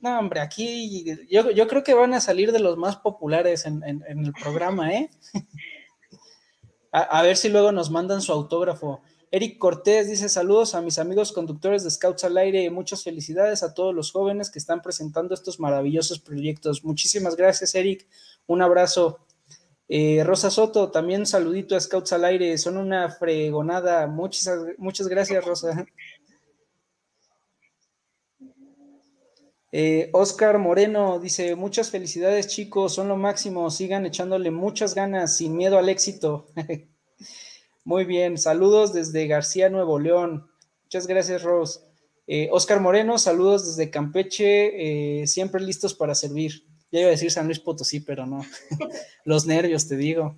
[0.00, 3.82] No, hombre, aquí yo, yo creo que van a salir de los más populares en,
[3.84, 5.10] el programa, ¿eh?
[6.92, 9.02] a ver si luego nos mandan su autógrafo.
[9.34, 13.64] Eric Cortés dice saludos a mis amigos conductores de Scouts al Aire y muchas felicidades
[13.64, 16.84] a todos los jóvenes que están presentando estos maravillosos proyectos.
[16.84, 18.06] Muchísimas gracias, Eric.
[18.46, 19.18] Un abrazo.
[19.88, 22.56] Eh, Rosa Soto, también saludito a Scouts al Aire.
[22.58, 24.06] Son una fregonada.
[24.06, 25.86] Muchas, muchas gracias, Rosa.
[29.76, 35.56] Eh, Oscar Moreno dice, muchas felicidades chicos, son lo máximo, sigan echándole muchas ganas, sin
[35.56, 36.46] miedo al éxito.
[37.84, 40.48] Muy bien, saludos desde García, Nuevo León.
[40.84, 41.80] Muchas gracias, Rose.
[42.28, 46.64] Eh, Oscar Moreno, saludos desde Campeche, eh, siempre listos para servir.
[46.94, 48.42] Ya iba a decir San Luis Potosí, pero no.
[49.24, 50.36] Los nervios, te digo.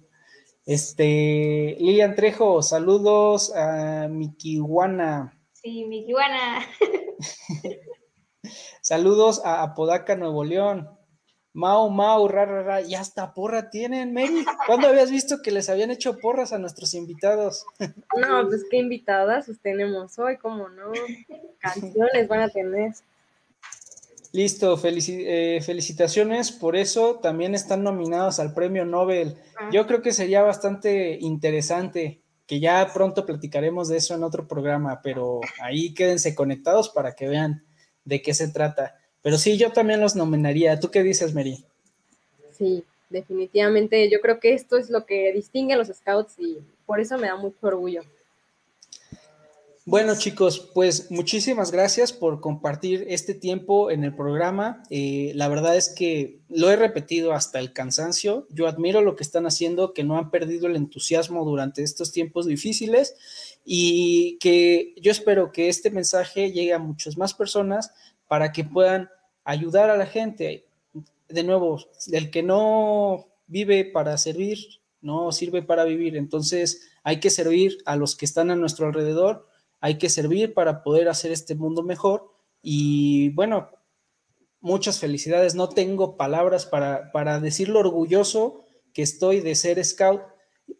[0.64, 5.38] Este, Lilian Trejo, saludos a Mikiwana.
[5.52, 6.66] Sí, Mikiwana.
[8.80, 10.88] saludos a Apodaca, Nuevo León.
[11.52, 14.46] Mau, Mau, ra, ra, ra, y hasta porra tienen, Mary.
[14.66, 17.66] ¿Cuándo habías visto que les habían hecho porras a nuestros invitados?
[18.16, 20.90] No, pues qué invitadas tenemos hoy, cómo no.
[21.58, 22.94] Canciones van a tener.
[24.36, 27.20] Listo, eh, felicitaciones por eso.
[27.22, 29.38] También están nominados al premio Nobel.
[29.58, 29.70] Ah.
[29.72, 35.00] Yo creo que sería bastante interesante que ya pronto platicaremos de eso en otro programa,
[35.02, 37.64] pero ahí quédense conectados para que vean
[38.04, 38.98] de qué se trata.
[39.22, 40.78] Pero sí, yo también los nominaría.
[40.80, 41.64] ¿Tú qué dices, Mary?
[42.50, 44.10] Sí, definitivamente.
[44.10, 47.28] Yo creo que esto es lo que distingue a los scouts y por eso me
[47.28, 48.02] da mucho orgullo.
[49.88, 54.82] Bueno chicos, pues muchísimas gracias por compartir este tiempo en el programa.
[54.90, 58.48] Eh, la verdad es que lo he repetido hasta el cansancio.
[58.50, 62.46] Yo admiro lo que están haciendo, que no han perdido el entusiasmo durante estos tiempos
[62.46, 63.14] difíciles
[63.64, 67.92] y que yo espero que este mensaje llegue a muchas más personas
[68.26, 69.08] para que puedan
[69.44, 70.66] ayudar a la gente.
[71.28, 71.78] De nuevo,
[72.10, 74.58] el que no vive para servir,
[75.00, 76.16] no sirve para vivir.
[76.16, 79.45] Entonces hay que servir a los que están a nuestro alrededor,
[79.80, 82.32] hay que servir para poder hacer este mundo mejor.
[82.62, 83.70] Y bueno,
[84.60, 85.54] muchas felicidades.
[85.54, 90.22] No tengo palabras para, para decir lo orgulloso que estoy de ser scout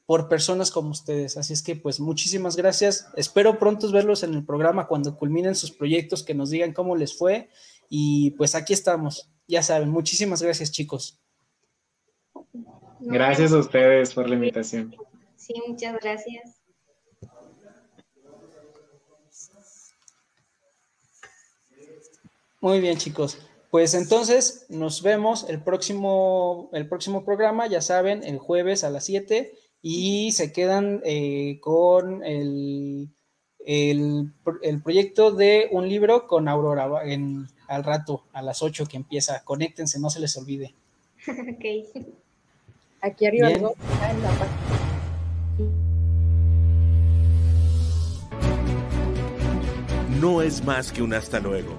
[0.05, 1.36] por personas como ustedes.
[1.36, 3.09] Así es que pues muchísimas gracias.
[3.16, 7.16] Espero pronto verlos en el programa cuando culminen sus proyectos, que nos digan cómo les
[7.16, 7.49] fue
[7.88, 11.20] y pues aquí estamos, ya saben, muchísimas gracias chicos.
[13.01, 14.94] Gracias a ustedes por la invitación.
[15.36, 16.66] Sí, muchas gracias.
[22.61, 23.38] Muy bien chicos,
[23.70, 29.04] pues entonces nos vemos el próximo, el próximo programa, ya saben, el jueves a las
[29.04, 29.52] 7
[29.82, 33.11] y se quedan eh, con el,
[33.64, 34.32] el,
[34.62, 39.44] el, proyecto de un libro con Aurora en, al rato, a las 8 que empieza.
[39.44, 40.74] Conéctense, no se les olvide.
[41.28, 42.07] ok.
[43.02, 43.70] Aquí arriba en la
[50.20, 51.78] No es más que un hasta luego.